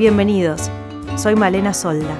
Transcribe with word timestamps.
Bienvenidos, 0.00 0.70
soy 1.18 1.34
Malena 1.34 1.74
Solda. 1.74 2.16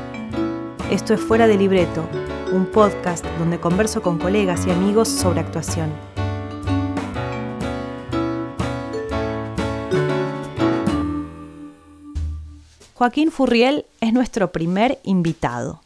Esto 0.90 1.14
es 1.14 1.20
Fuera 1.22 1.46
de 1.46 1.56
Libreto, 1.56 2.06
un 2.52 2.66
podcast 2.66 3.24
donde 3.38 3.58
converso 3.58 4.02
con 4.02 4.18
colegas 4.18 4.66
y 4.66 4.70
amigos 4.70 5.08
sobre 5.08 5.40
actuación. 5.40 5.90
Joaquín 12.92 13.32
Furriel 13.32 13.86
es 14.02 14.12
nuestro 14.12 14.52
primer 14.52 14.98
invitado. 15.04 15.80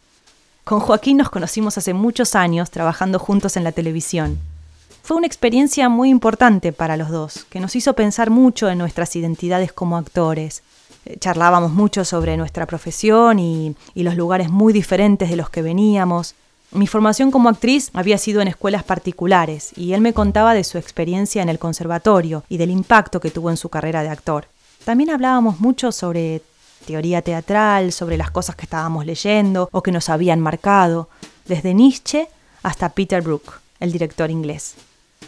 Con 0.65 0.81
Joaquín 0.81 1.19
nos 1.19 1.31
conocimos 1.31 1.79
hace 1.79 1.95
muchos 1.95 2.35
años 2.35 2.73
trabajando 2.73 3.21
juntos 3.21 3.57
en 3.57 3.63
la 3.63 3.71
televisión. 3.71 4.41
Fue 5.05 5.17
una 5.17 5.29
experiencia 5.29 5.89
muy 5.89 6.11
importante 6.11 6.73
para 6.73 6.97
los 6.97 7.11
dos, 7.11 7.45
que 7.51 7.61
nos 7.61 7.77
hizo 7.77 7.93
pensar 7.93 8.31
mucho 8.31 8.69
en 8.69 8.79
nuestras 8.79 9.15
identidades 9.15 9.73
como 9.73 9.97
actores, 9.97 10.65
charlábamos 11.21 11.73
mucho 11.73 12.05
sobre 12.05 12.37
nuestra 12.37 12.67
profesión 12.67 13.39
y, 13.39 13.77
los 13.95 14.17
lugares 14.17 14.51
muy 14.51 14.73
diferentes 14.73 15.31
de 15.31 15.37
los 15.37 15.51
que 15.51 15.63
veníamos. 15.63 16.35
Mi 16.73 16.87
formación 16.87 17.31
como 17.31 17.49
actriz 17.49 17.91
había 17.95 18.19
sido 18.19 18.41
en 18.41 18.49
escuelas 18.49 18.83
particulares 18.83 19.73
y 19.77 19.93
él 19.93 20.01
me 20.01 20.13
contaba 20.13 20.55
de 20.55 20.65
su 20.65 20.77
experiencia 20.77 21.43
en 21.43 21.49
el 21.49 21.59
conservatorio 21.59 22.43
y 22.49 22.57
del 22.57 22.71
impacto 22.71 23.21
que 23.21 23.31
tuvo 23.31 23.51
en 23.51 23.57
su 23.57 23.69
carrera 23.69 24.03
de 24.03 24.09
actor. 24.09 24.47
También 24.85 25.11
hablábamos 25.11 25.61
mucho 25.61 25.93
sobre 25.93 26.43
teoría 26.87 27.23
teatral, 27.23 27.93
sobre 27.93 28.17
las 28.17 28.31
cosas 28.31 28.57
que 28.57 28.65
estábamos 28.65 29.07
leyendo 29.07 29.69
o 29.73 29.83
que 29.83 29.93
nos 29.93 30.09
habían 30.09 30.41
marcado, 30.41 31.09
desde 31.47 31.75
Nietzsche 31.75 32.29
hasta 32.63 32.91
Peter 32.91 33.23
Brook, 33.23 33.61
el 33.81 33.93
director 33.93 34.31
inglés. 34.31 34.75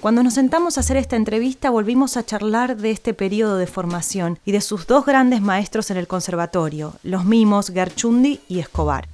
Cuando 0.01 0.23
nos 0.23 0.35
sentamos 0.35 0.77
a 0.77 0.81
hacer 0.81 0.97
esta 0.99 1.17
entrevista 1.17 1.71
volvimos 1.71 2.17
a 2.17 2.25
charlar 2.25 2.77
de 2.77 2.91
este 2.91 3.15
periodo 3.15 3.57
de 3.57 3.67
formación 3.67 4.39
y 4.45 4.53
de 4.53 4.61
sus 4.61 4.87
dos 4.87 5.07
grandes 5.07 5.41
maestros 5.41 5.91
en 5.91 5.97
el 5.97 6.07
conservatorio, 6.07 6.95
los 7.03 7.25
mimos 7.25 7.71
Gerchundi 7.73 8.41
y 8.47 8.61
Escobar. 8.61 9.09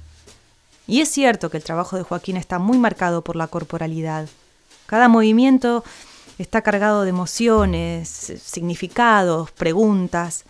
Y 0.85 0.99
es 0.99 1.09
cierto 1.09 1.49
que 1.49 1.57
el 1.57 1.63
trabajo 1.63 1.95
de 1.95 2.03
Joaquín 2.03 2.37
está 2.37 2.59
muy 2.59 2.77
marcado 2.77 3.23
por 3.23 3.37
la 3.37 3.47
corporalidad. 3.47 4.27
Cada 4.85 5.07
movimiento 5.07 5.83
está 6.37 6.61
cargado 6.61 7.03
de 7.03 7.09
emociones, 7.09 8.09
significados, 8.43 9.51
preguntas. 9.51 10.43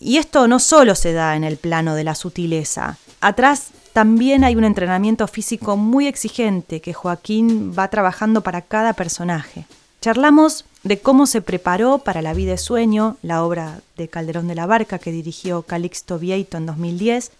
Y 0.00 0.16
esto 0.16 0.48
no 0.48 0.58
solo 0.58 0.94
se 0.94 1.12
da 1.12 1.36
en 1.36 1.44
el 1.44 1.58
plano 1.58 1.94
de 1.94 2.04
la 2.04 2.14
sutileza. 2.14 2.96
Atrás 3.20 3.68
también 3.92 4.44
hay 4.44 4.56
un 4.56 4.64
entrenamiento 4.64 5.26
físico 5.26 5.76
muy 5.76 6.06
exigente 6.06 6.80
que 6.80 6.92
Joaquín 6.92 7.72
va 7.76 7.88
trabajando 7.88 8.42
para 8.42 8.62
cada 8.62 8.92
personaje. 8.92 9.66
Charlamos 10.00 10.64
de 10.84 11.00
cómo 11.00 11.26
se 11.26 11.42
preparó 11.42 11.98
para 11.98 12.22
La 12.22 12.34
vida 12.34 12.52
de 12.52 12.58
sueño, 12.58 13.16
la 13.22 13.44
obra 13.44 13.80
de 13.96 14.08
Calderón 14.08 14.46
de 14.46 14.54
la 14.54 14.66
Barca 14.66 14.98
que 14.98 15.10
dirigió 15.10 15.62
Calixto 15.62 16.18
Vieito 16.18 16.56
en 16.56 16.66
2010, 16.66 17.32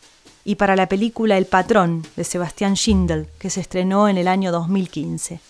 y 0.44 0.56
para 0.56 0.76
la 0.76 0.88
película 0.88 1.36
El 1.36 1.46
patrón 1.46 2.04
de 2.16 2.24
Sebastián 2.24 2.74
Schindel 2.74 3.28
que 3.38 3.50
se 3.50 3.60
estrenó 3.60 4.08
en 4.08 4.18
el 4.18 4.26
año 4.26 4.50
2015. 4.50 5.40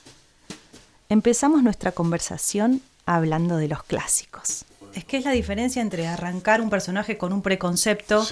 Empezamos 1.08 1.62
nuestra 1.62 1.92
conversación 1.92 2.82
hablando 3.06 3.56
de 3.56 3.68
los 3.68 3.82
clásicos. 3.84 4.64
Es 4.94 5.04
que 5.04 5.16
es 5.16 5.24
la 5.24 5.30
diferencia 5.30 5.80
entre 5.80 6.06
arrancar 6.06 6.60
un 6.60 6.68
personaje 6.68 7.16
con 7.16 7.32
un 7.32 7.40
preconcepto 7.40 8.26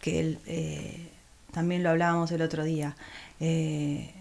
que 0.00 0.20
el, 0.20 0.38
eh, 0.46 1.09
también 1.52 1.82
lo 1.82 1.90
hablábamos 1.90 2.30
el 2.32 2.42
otro 2.42 2.64
día, 2.64 2.96
eh, 3.40 4.12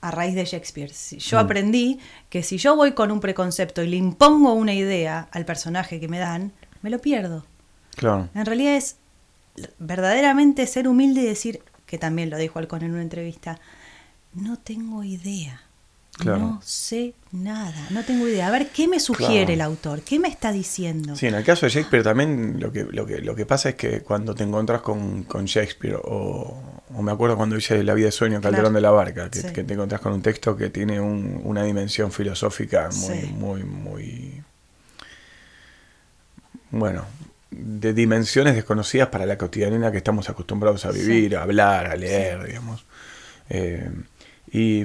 a 0.00 0.10
raíz 0.10 0.34
de 0.34 0.44
Shakespeare. 0.44 0.92
Yo 1.18 1.36
mm. 1.36 1.40
aprendí 1.40 1.98
que 2.28 2.42
si 2.42 2.58
yo 2.58 2.76
voy 2.76 2.92
con 2.92 3.10
un 3.10 3.20
preconcepto 3.20 3.82
y 3.82 3.88
le 3.88 3.96
impongo 3.96 4.52
una 4.52 4.74
idea 4.74 5.28
al 5.32 5.44
personaje 5.44 6.00
que 6.00 6.08
me 6.08 6.18
dan, 6.18 6.52
me 6.82 6.90
lo 6.90 6.98
pierdo. 7.00 7.44
Claro. 7.96 8.28
En 8.34 8.46
realidad 8.46 8.76
es 8.76 8.96
verdaderamente 9.78 10.66
ser 10.66 10.86
humilde 10.88 11.22
y 11.22 11.26
decir, 11.26 11.62
que 11.86 11.98
también 11.98 12.30
lo 12.30 12.36
dijo 12.36 12.58
Alcón 12.58 12.82
en 12.82 12.92
una 12.92 13.02
entrevista, 13.02 13.58
no 14.34 14.58
tengo 14.58 15.02
idea. 15.02 15.62
No 16.24 16.60
sé 16.64 17.12
nada, 17.30 17.88
no 17.90 18.02
tengo 18.02 18.26
idea. 18.26 18.48
A 18.48 18.50
ver, 18.50 18.68
¿qué 18.70 18.88
me 18.88 19.00
sugiere 19.00 19.52
el 19.52 19.60
autor? 19.60 20.00
¿Qué 20.00 20.18
me 20.18 20.28
está 20.28 20.50
diciendo? 20.50 21.14
Sí, 21.14 21.26
en 21.26 21.34
el 21.34 21.44
caso 21.44 21.66
de 21.66 21.70
Shakespeare 21.70 22.02
también 22.02 22.58
lo 22.58 22.72
que, 22.72 22.84
lo 22.84 23.04
que, 23.04 23.18
lo 23.18 23.34
que 23.34 23.44
pasa 23.44 23.70
es 23.70 23.74
que 23.74 24.00
cuando 24.00 24.34
te 24.34 24.42
encuentras 24.42 24.80
con, 24.80 25.24
con 25.24 25.44
Shakespeare, 25.44 25.98
o, 26.02 26.82
me 27.02 27.12
acuerdo 27.12 27.36
cuando 27.36 27.56
hice 27.56 27.82
La 27.84 27.92
vida 27.92 28.06
de 28.06 28.12
sueño, 28.12 28.40
Calderón 28.40 28.72
de 28.72 28.80
la 28.80 28.90
Barca, 28.90 29.30
que, 29.30 29.42
te 29.42 29.74
encuentras 29.74 30.00
con 30.00 30.14
un 30.14 30.22
texto 30.22 30.56
que 30.56 30.70
tiene 30.70 31.00
una 31.00 31.64
dimensión 31.64 32.10
filosófica 32.10 32.88
muy, 32.94 33.26
muy, 33.26 33.64
muy. 33.64 34.42
Bueno, 36.70 37.04
de 37.50 37.92
dimensiones 37.92 38.54
desconocidas 38.54 39.08
para 39.08 39.26
la 39.26 39.36
cotidianidad 39.36 39.92
que 39.92 39.98
estamos 39.98 40.30
acostumbrados 40.30 40.86
a 40.86 40.90
vivir, 40.90 41.36
a 41.36 41.42
hablar, 41.42 41.86
a 41.86 41.96
leer, 41.96 42.44
digamos. 42.44 42.86
Eh, 43.50 43.90
y 44.50 44.84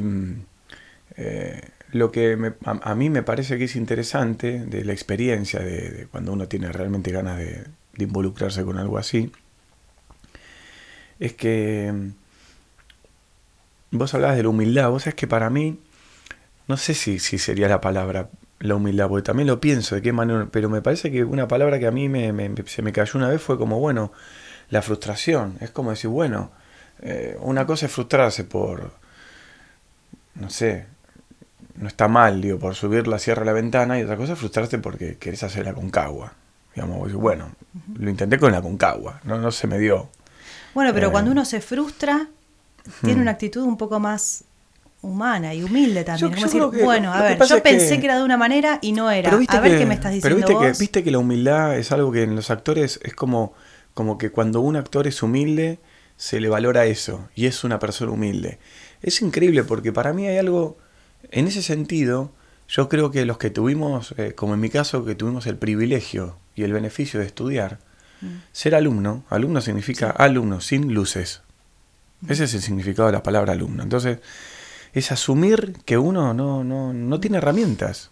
eh, 1.18 1.62
lo 1.92 2.12
que 2.12 2.54
a, 2.64 2.96
mí 2.96 3.10
me 3.10 3.24
parece 3.24 3.58
que 3.58 3.66
es 3.66 3.76
interesante 3.76 4.60
de 4.60 4.86
la 4.86 4.94
experiencia 4.94 5.60
de, 5.60 6.08
cuando 6.12 6.34
uno 6.34 6.48
tiene 6.48 6.72
realmente 6.72 7.12
ganas 7.12 7.38
de, 7.38 7.66
involucrarse 7.98 8.64
con 8.64 8.78
algo 8.78 8.98
así, 8.98 9.32
es 11.20 11.34
que 11.34 11.92
mm, 11.94 13.98
vos 13.98 14.14
hablabas 14.14 14.38
de 14.38 14.44
la 14.44 14.50
humildad, 14.50 14.90
vos 14.90 15.04
sabés 15.04 15.16
que 15.16 15.28
para 15.28 15.50
mí, 15.50 15.80
no 16.68 16.78
sé 16.78 16.94
si, 16.94 17.20
si 17.20 17.38
sería 17.38 17.68
la 17.68 17.82
palabra 17.82 18.30
la 18.62 18.76
humildad, 18.76 19.10
porque 19.10 19.24
también 19.24 19.48
lo 19.48 19.60
pienso 19.60 19.96
de 19.96 20.02
qué 20.02 20.14
manera, 20.14 20.48
pero 20.52 20.70
me 20.70 20.82
parece 20.82 21.12
que 21.12 21.24
una 21.24 21.48
palabra 21.48 21.80
que 21.80 21.88
a 21.88 21.92
mí 21.92 22.10
se 22.68 22.82
me 22.82 22.94
cayó 22.94 23.14
una 23.16 23.30
vez 23.30 23.42
fue 23.42 23.58
como, 23.58 23.80
bueno, 23.80 24.12
la 24.70 24.82
frustración, 24.82 25.58
es 25.62 25.72
como 25.72 25.90
decir, 25.90 26.10
bueno, 26.10 26.52
eh, 27.02 27.38
una 27.42 27.66
cosa 27.66 27.88
es 27.88 27.92
frustrarse 27.92 28.44
por, 28.44 28.94
no 30.36 30.50
sé, 30.50 30.86
no 31.82 31.88
está 31.88 32.08
mal, 32.08 32.42
digo, 32.42 32.60
por 32.60 32.76
subir 32.76 33.08
la 33.08 33.20
sierra 33.20 33.42
a 33.42 33.46
la 33.46 33.54
ventana 33.54 34.00
y 34.00 34.04
otra 34.04 34.16
cosa 34.16 34.34
es 34.34 34.40
frustrarte 34.40 34.78
porque 34.78 35.18
querés 35.18 35.44
hacer 35.44 35.66
la 35.66 35.74
concagua. 35.74 36.34
Digamos, 36.76 37.12
bueno, 37.14 37.52
lo 37.98 38.10
intenté 38.10 38.38
con 38.38 38.52
la 38.52 38.62
concagua, 38.62 39.20
no, 39.24 39.38
no 39.40 39.52
se 39.52 39.68
me 39.68 39.80
dio. 39.80 40.10
Bueno, 40.74 40.94
pero 40.94 41.12
cuando 41.12 41.32
eh, 41.32 41.34
uno 41.34 41.44
se 41.44 41.60
frustra, 41.60 42.28
tiene 43.02 43.18
hmm. 43.18 43.22
una 43.22 43.32
actitud 43.32 43.64
un 43.64 43.78
poco 43.78 44.00
más 44.00 44.46
humana 45.02 45.54
y 45.56 45.64
humilde 45.64 46.04
también. 46.04 46.32
decir, 46.32 46.62
bueno, 46.84 47.12
a 47.12 47.22
ver, 47.24 47.40
yo 47.44 47.64
pensé 47.64 48.00
que, 48.00 48.06
era 48.06 48.20
de 48.20 48.24
una 48.24 48.38
manera 48.38 48.78
y 48.82 48.92
no 48.92 49.10
era. 49.10 49.32
A 49.32 49.60
ver 49.60 49.78
qué 49.78 49.86
me 49.86 49.96
estás 49.96 50.14
diciendo. 50.14 50.46
Pero 50.46 50.60
viste, 50.60 50.74
Que, 50.74 50.80
viste 50.80 51.04
que 51.04 51.12
la 51.12 51.18
humildad 51.18 51.78
es 51.78 51.92
algo 51.92 52.12
que 52.12 52.22
en 52.24 52.36
los 52.36 52.52
actores 52.52 53.00
es 53.04 53.16
como, 53.16 53.54
como 53.96 54.20
que 54.20 54.30
cuando 54.30 54.62
un 54.62 54.76
actor 54.76 55.08
es 55.08 55.24
humilde, 55.24 55.80
se 56.16 56.40
le 56.40 56.48
valora 56.48 56.86
eso 56.86 57.28
y 57.34 57.48
es 57.48 57.64
una 57.64 57.80
persona 57.80 58.12
humilde. 58.12 58.60
Es 59.02 59.24
increíble 59.24 59.64
porque 59.64 59.92
para 59.92 60.14
mí 60.14 60.28
hay 60.28 60.38
algo 60.38 60.78
en 61.30 61.48
ese 61.48 61.62
sentido, 61.62 62.32
yo 62.68 62.90
creo 62.90 63.12
que 63.12 63.26
los 63.26 63.38
que 63.38 63.50
tuvimos, 63.50 64.16
eh, 64.18 64.34
como 64.34 64.54
en 64.54 64.60
mi 64.60 64.70
caso, 64.70 65.06
que 65.06 65.16
tuvimos 65.16 65.46
el 65.46 65.58
privilegio 65.58 66.38
y 66.56 66.64
el 66.64 66.74
beneficio 66.74 67.20
de 67.20 67.26
estudiar, 67.26 67.80
mm. 68.22 68.28
ser 68.52 68.76
alumno, 68.76 69.24
alumno 69.30 69.62
significa 69.62 70.10
alumno 70.10 70.62
sin 70.62 70.94
luces. 70.94 71.42
Mm. 72.22 72.32
Ese 72.32 72.46
es 72.46 72.54
el 72.54 72.62
significado 72.62 73.08
de 73.08 73.14
la 73.14 73.24
palabra 73.24 73.54
alumno. 73.54 73.84
Entonces, 73.84 74.20
es 74.94 75.12
asumir 75.12 75.78
que 75.86 75.98
uno 75.98 76.34
no, 76.34 76.64
no, 76.64 76.94
no 76.94 77.20
tiene 77.20 77.38
herramientas. 77.38 78.12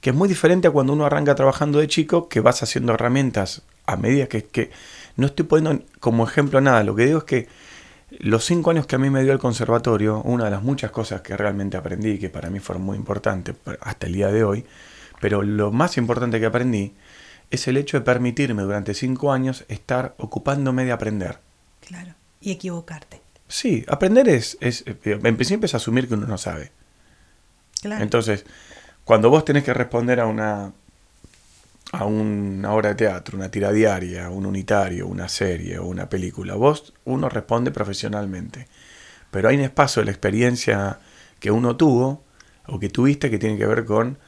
Que 0.00 0.10
es 0.10 0.16
muy 0.16 0.28
diferente 0.28 0.68
a 0.68 0.70
cuando 0.70 0.92
uno 0.92 1.04
arranca 1.04 1.34
trabajando 1.34 1.78
de 1.78 1.88
chico, 1.88 2.28
que 2.28 2.40
vas 2.40 2.62
haciendo 2.62 2.94
herramientas 2.94 3.62
a 3.86 3.96
medida 3.96 4.26
que, 4.26 4.44
que 4.44 4.70
no 5.16 5.26
estoy 5.26 5.46
poniendo 5.46 5.84
como 6.00 6.26
ejemplo 6.26 6.60
nada. 6.60 6.82
Lo 6.84 6.94
que 6.94 7.06
digo 7.06 7.18
es 7.18 7.24
que 7.24 7.48
los 8.18 8.44
cinco 8.44 8.70
años 8.70 8.86
que 8.86 8.96
a 8.96 8.98
mí 8.98 9.10
me 9.10 9.22
dio 9.22 9.32
el 9.32 9.38
conservatorio, 9.38 10.22
una 10.22 10.44
de 10.44 10.50
las 10.50 10.62
muchas 10.62 10.90
cosas 10.90 11.20
que 11.20 11.36
realmente 11.36 11.76
aprendí, 11.76 12.18
que 12.18 12.28
para 12.28 12.50
mí 12.50 12.58
fueron 12.58 12.82
muy 12.82 12.96
importantes 12.96 13.54
hasta 13.80 14.06
el 14.06 14.14
día 14.14 14.28
de 14.28 14.44
hoy, 14.44 14.66
pero 15.20 15.42
lo 15.42 15.70
más 15.70 15.96
importante 15.96 16.40
que 16.40 16.46
aprendí 16.46 16.94
es 17.50 17.66
el 17.68 17.76
hecho 17.76 17.98
de 17.98 18.04
permitirme 18.04 18.62
durante 18.62 18.94
cinco 18.94 19.32
años 19.32 19.64
estar 19.68 20.14
ocupándome 20.18 20.84
de 20.84 20.92
aprender. 20.92 21.38
Claro, 21.86 22.14
y 22.40 22.52
equivocarte. 22.52 23.20
Sí, 23.48 23.84
aprender 23.88 24.28
es, 24.28 24.56
es 24.60 24.84
en 24.86 25.36
principio 25.36 25.66
es 25.66 25.74
asumir 25.74 26.06
que 26.08 26.14
uno 26.14 26.26
no 26.26 26.38
sabe. 26.38 26.70
Claro. 27.80 28.02
Entonces, 28.02 28.44
cuando 29.04 29.30
vos 29.30 29.44
tenés 29.44 29.64
que 29.64 29.74
responder 29.74 30.20
a 30.20 30.26
una 30.26 30.72
a 31.92 32.04
una 32.04 32.72
obra 32.72 32.90
de 32.90 32.94
teatro, 32.94 33.36
una 33.36 33.50
tira 33.50 33.72
diaria, 33.72 34.30
un 34.30 34.46
unitario, 34.46 35.06
una 35.06 35.28
serie 35.28 35.78
o 35.78 35.86
una 35.86 36.08
película. 36.08 36.54
Vos, 36.54 36.92
uno 37.04 37.28
responde 37.28 37.70
profesionalmente. 37.70 38.68
Pero 39.30 39.48
hay 39.48 39.56
un 39.56 39.62
espacio 39.62 40.00
de 40.00 40.06
la 40.06 40.12
experiencia 40.12 40.98
que 41.38 41.50
uno 41.50 41.76
tuvo 41.76 42.22
o 42.66 42.78
que 42.78 42.88
tuviste 42.88 43.30
que 43.30 43.38
tiene 43.38 43.58
que 43.58 43.66
ver 43.66 43.84
con 43.84 44.18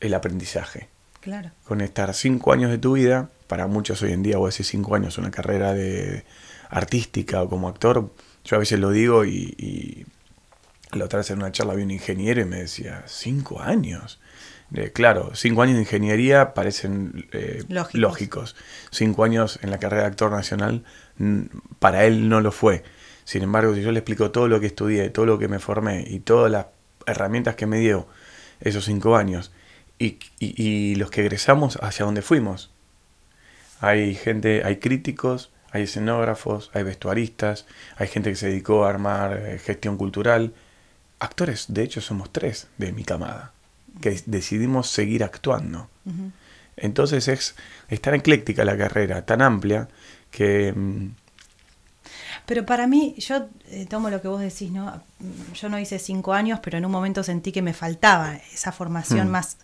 el 0.00 0.14
aprendizaje. 0.14 0.88
Claro. 1.20 1.50
Con 1.64 1.80
estar 1.80 2.14
cinco 2.14 2.52
años 2.52 2.70
de 2.70 2.78
tu 2.78 2.92
vida, 2.92 3.30
para 3.46 3.66
muchos 3.66 4.00
hoy 4.02 4.12
en 4.12 4.22
día, 4.22 4.38
o 4.38 4.46
hace 4.46 4.64
cinco 4.64 4.94
años, 4.94 5.18
una 5.18 5.30
carrera 5.30 5.74
de 5.74 6.24
artística 6.70 7.42
o 7.42 7.48
como 7.48 7.68
actor, 7.68 8.12
yo 8.44 8.56
a 8.56 8.60
veces 8.60 8.78
lo 8.78 8.90
digo 8.90 9.24
y, 9.24 10.06
La 10.92 11.04
otra 11.04 11.18
vez 11.18 11.30
en 11.30 11.38
una 11.38 11.52
charla 11.52 11.74
vi 11.74 11.82
un 11.82 11.90
ingeniero 11.90 12.40
y 12.40 12.44
me 12.44 12.58
decía, 12.58 13.02
cinco 13.06 13.60
años. 13.60 14.20
Claro, 14.92 15.30
cinco 15.34 15.62
años 15.62 15.76
de 15.76 15.82
ingeniería 15.82 16.54
parecen 16.54 17.28
eh, 17.32 17.62
lógicos. 17.92 18.56
Cinco 18.90 19.24
años 19.24 19.58
en 19.62 19.70
la 19.70 19.78
carrera 19.78 20.02
de 20.02 20.08
actor 20.08 20.30
nacional, 20.30 20.84
para 21.78 22.04
él 22.04 22.28
no 22.28 22.40
lo 22.40 22.52
fue. 22.52 22.82
Sin 23.24 23.42
embargo, 23.42 23.74
si 23.74 23.82
yo 23.82 23.92
le 23.92 24.00
explico 24.00 24.30
todo 24.30 24.48
lo 24.48 24.60
que 24.60 24.66
estudié, 24.66 25.10
todo 25.10 25.26
lo 25.26 25.38
que 25.38 25.48
me 25.48 25.58
formé 25.58 26.04
y 26.06 26.20
todas 26.20 26.50
las 26.50 26.66
herramientas 27.06 27.56
que 27.56 27.66
me 27.66 27.78
dio 27.78 28.06
esos 28.60 28.84
cinco 28.84 29.16
años 29.16 29.52
y, 29.98 30.18
y 30.38 30.94
los 30.96 31.10
que 31.10 31.22
egresamos 31.22 31.78
hacia 31.82 32.04
donde 32.04 32.22
fuimos, 32.22 32.70
hay 33.80 34.14
gente, 34.14 34.62
hay 34.64 34.76
críticos, 34.76 35.50
hay 35.70 35.82
escenógrafos, 35.82 36.70
hay 36.72 36.82
vestuaristas, 36.82 37.66
hay 37.96 38.08
gente 38.08 38.30
que 38.30 38.36
se 38.36 38.48
dedicó 38.48 38.84
a 38.84 38.90
armar 38.90 39.36
eh, 39.36 39.58
gestión 39.58 39.96
cultural. 39.96 40.54
Actores, 41.18 41.66
de 41.68 41.82
hecho, 41.82 42.00
somos 42.00 42.32
tres 42.32 42.68
de 42.78 42.92
mi 42.92 43.04
camada, 43.04 43.52
que 44.00 44.20
decidimos 44.26 44.88
seguir 44.88 45.24
actuando. 45.24 45.88
Entonces 46.76 47.28
es, 47.28 47.54
tan 48.00 48.14
ecléctica 48.14 48.64
la 48.64 48.76
carrera, 48.76 49.24
tan 49.24 49.42
amplia, 49.42 49.88
que... 50.30 50.72
Mm, 50.72 51.10
pero 52.44 52.64
para 52.64 52.86
mí, 52.86 53.16
yo 53.18 53.48
eh, 53.70 53.86
tomo 53.86 54.08
lo 54.08 54.22
que 54.22 54.28
vos 54.28 54.40
decís, 54.40 54.70
¿no? 54.70 55.02
Yo 55.54 55.68
no 55.68 55.80
hice 55.80 55.98
cinco 55.98 56.32
años, 56.32 56.60
pero 56.62 56.78
en 56.78 56.84
un 56.84 56.92
momento 56.92 57.24
sentí 57.24 57.50
que 57.50 57.60
me 57.60 57.74
faltaba 57.74 58.36
esa 58.52 58.70
formación 58.70 59.26
mm. 59.26 59.30
más 59.30 59.56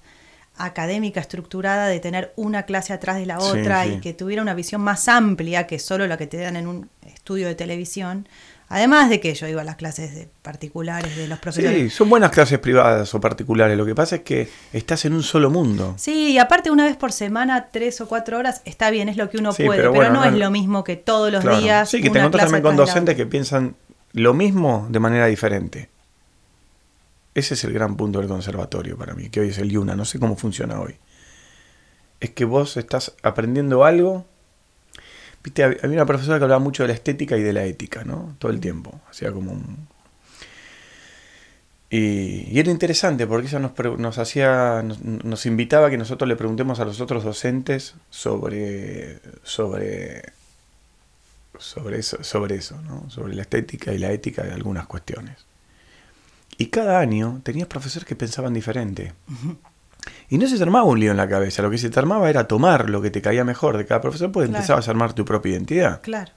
académica 0.56 1.20
estructurada 1.20 1.87
de 1.87 2.00
tener 2.00 2.32
una 2.37 2.64
clase 2.64 2.93
atrás 2.93 3.17
de 3.17 3.26
la 3.26 3.38
otra 3.38 3.87
y 3.87 4.00
que 4.00 4.12
tuviera 4.12 4.43
una 4.43 4.55
visión 4.55 4.81
más 4.81 5.08
amplia 5.08 5.67
que 5.67 5.79
solo 5.79 6.06
la 6.06 6.19
que 6.19 6.26
te 6.26 6.37
dan 6.38 6.56
en 6.56 6.67
un 6.67 6.90
estudio 7.06 7.46
de 7.46 7.55
televisión. 7.55 8.29
Además 8.73 9.11
de 9.11 9.21
que 9.21 9.35
yo 9.35 9.47
iba 9.47 9.61
a 9.61 9.65
las 9.65 9.77
clases 9.77 10.15
de 10.15 10.31
particulares 10.41 11.15
de 11.15 11.29
los 11.29 11.39
profesores. 11.39 11.79
Sí, 11.79 11.91
son 11.91 12.09
buenas 12.09 12.31
clases 12.31 12.59
privadas 12.59 13.15
o 13.15 13.21
particulares. 13.21 13.77
Lo 13.77 13.85
que 13.85 13.95
pasa 13.95 14.17
es 14.17 14.23
que 14.23 14.49
estás 14.73 15.05
en 15.05 15.13
un 15.13 15.23
solo 15.23 15.51
mundo. 15.51 15.93
Sí, 15.99 16.33
y 16.33 16.39
aparte 16.39 16.71
una 16.71 16.87
vez 16.87 16.97
por 16.97 17.13
semana, 17.13 17.69
tres 17.71 18.01
o 18.01 18.09
cuatro 18.09 18.39
horas, 18.39 18.63
está 18.65 18.91
bien, 18.91 19.11
es 19.11 19.19
lo 19.19 19.29
que 19.29 19.37
uno 19.37 19.53
puede, 19.53 19.91
pero, 19.91 20.11
no, 20.11 20.25
es 20.25 20.33
lo 20.33 20.51
mismo 20.51 20.85
que 20.85 20.97
todos 20.97 21.31
los 21.31 21.45
días. 21.61 21.91
Sí, 21.91 21.99
que 21.99 22.09
te 22.09 22.17
encuentras 22.17 22.45
también 22.45 22.63
con 22.63 22.77
docentes 22.77 23.15
que 23.15 23.27
piensan 23.27 23.77
lo 24.15 24.33
mismo 24.33 24.87
de 24.89 25.01
manera 25.01 25.27
diferente. 25.27 25.91
Ese 27.35 27.53
es 27.53 27.65
el 27.65 27.75
gran 27.75 27.99
punto 27.99 28.21
del 28.21 28.29
conservatorio 28.29 28.97
para 28.97 29.13
mí, 29.13 29.29
que 29.29 29.41
hoy 29.41 29.51
es 29.51 29.59
el 29.59 29.69
Yuna, 29.69 29.95
no 29.97 30.07
sé 30.07 30.19
cómo 30.19 30.35
funciona 30.35 30.81
hoy. 30.81 30.97
Es 32.21 32.31
que 32.31 32.47
vos 32.47 32.79
estás 32.79 33.13
aprendiendo 33.23 33.85
algo. 33.85 34.25
Viste, 35.43 35.65
había 35.65 35.97
una 35.97 36.06
profesora 36.06 36.39
que 36.39 36.44
hablaba 36.44 36.61
mucho 36.61 36.85
de 36.85 36.89
la 36.89 36.94
estética 36.94 37.37
y 37.37 37.43
de 37.43 37.53
la 37.53 37.65
ética, 37.65 38.05
¿no? 38.05 38.37
Todo 38.39 38.53
el 38.53 38.61
tiempo. 38.61 39.00
Hacía 39.11 39.33
como 39.33 39.53
un. 39.53 39.89
Y, 41.91 42.59
era 42.59 42.71
interesante 42.71 43.27
porque 43.27 43.49
ella 43.49 43.59
nos, 43.59 43.73
nos 43.99 44.19
hacía. 44.19 44.83
Nos, 44.83 45.47
invitaba 45.47 45.89
a 45.89 45.91
que 45.91 45.99
nosotros 45.99 46.29
le 46.29 46.37
preguntemos 46.37 46.81
a 46.81 46.85
los 46.85 47.00
otros 47.00 47.25
docentes 47.25 47.94
sobre. 48.11 49.19
sobre. 49.43 50.23
sobre 51.59 51.99
eso, 51.99 52.23
sobre 52.23 52.56
eso, 52.56 52.81
¿no? 52.83 53.11
Sobre 53.11 53.35
la 53.35 53.43
estética 53.43 53.93
y 53.93 53.99
la 53.99 54.12
ética 54.12 54.43
de 54.44 54.53
algunas 54.53 54.87
cuestiones. 54.87 55.44
Y 56.56 56.67
cada 56.67 57.00
año 57.00 57.41
tenías 57.43 57.67
profesores 57.67 58.06
que 58.06 58.15
pensaban 58.15 58.55
diferente. 58.55 59.12
Y 60.32 60.38
no 60.38 60.49
se 60.49 60.56
te 60.56 60.62
armaba 60.62 60.87
un 60.87 60.99
lío 60.99 61.11
en 61.11 61.19
la 61.19 61.29
cabeza, 61.29 61.61
lo 61.61 61.70
que 61.70 61.76
se 61.76 61.90
te 61.90 61.99
armaba 61.99 62.31
era 62.31 62.49
tomar 62.49 62.88
lo 62.88 63.02
que 63.02 63.11
te 63.11 63.20
caía 63.20 63.44
mejor 63.44 63.76
de 63.76 63.84
cada 63.84 64.00
profesor, 64.00 64.32
pues 64.32 64.49
empezabas 64.49 64.88
a 64.88 64.90
armar 64.90 65.12
tu 65.12 65.26
propia 65.26 65.52
identidad. 65.52 66.00
Claro. 66.00 66.32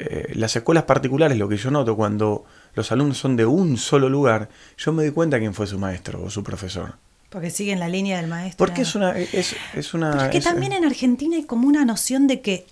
Eh, 0.00 0.32
las 0.34 0.56
escuelas 0.56 0.82
particulares, 0.82 1.38
lo 1.38 1.48
que 1.48 1.56
yo 1.56 1.70
noto 1.70 1.94
cuando 1.94 2.44
los 2.74 2.90
alumnos 2.90 3.18
son 3.18 3.36
de 3.36 3.46
un 3.46 3.76
solo 3.76 4.08
lugar, 4.08 4.48
yo 4.76 4.92
me 4.92 5.04
doy 5.04 5.12
cuenta 5.12 5.38
quién 5.38 5.54
fue 5.54 5.68
su 5.68 5.78
maestro 5.78 6.24
o 6.24 6.28
su 6.28 6.42
profesor. 6.42 6.94
Porque 7.28 7.50
siguen 7.50 7.78
la 7.78 7.88
línea 7.88 8.16
del 8.16 8.26
maestro. 8.26 8.66
Porque 8.66 8.82
es 8.82 8.96
una... 8.96 9.16
Es, 9.16 9.54
es 9.72 9.94
una 9.94 10.26
es 10.26 10.32
que 10.32 10.40
también 10.40 10.72
en 10.72 10.84
Argentina 10.84 11.36
hay 11.36 11.44
como 11.44 11.68
una 11.68 11.84
noción 11.84 12.26
de 12.26 12.40
que 12.40 12.66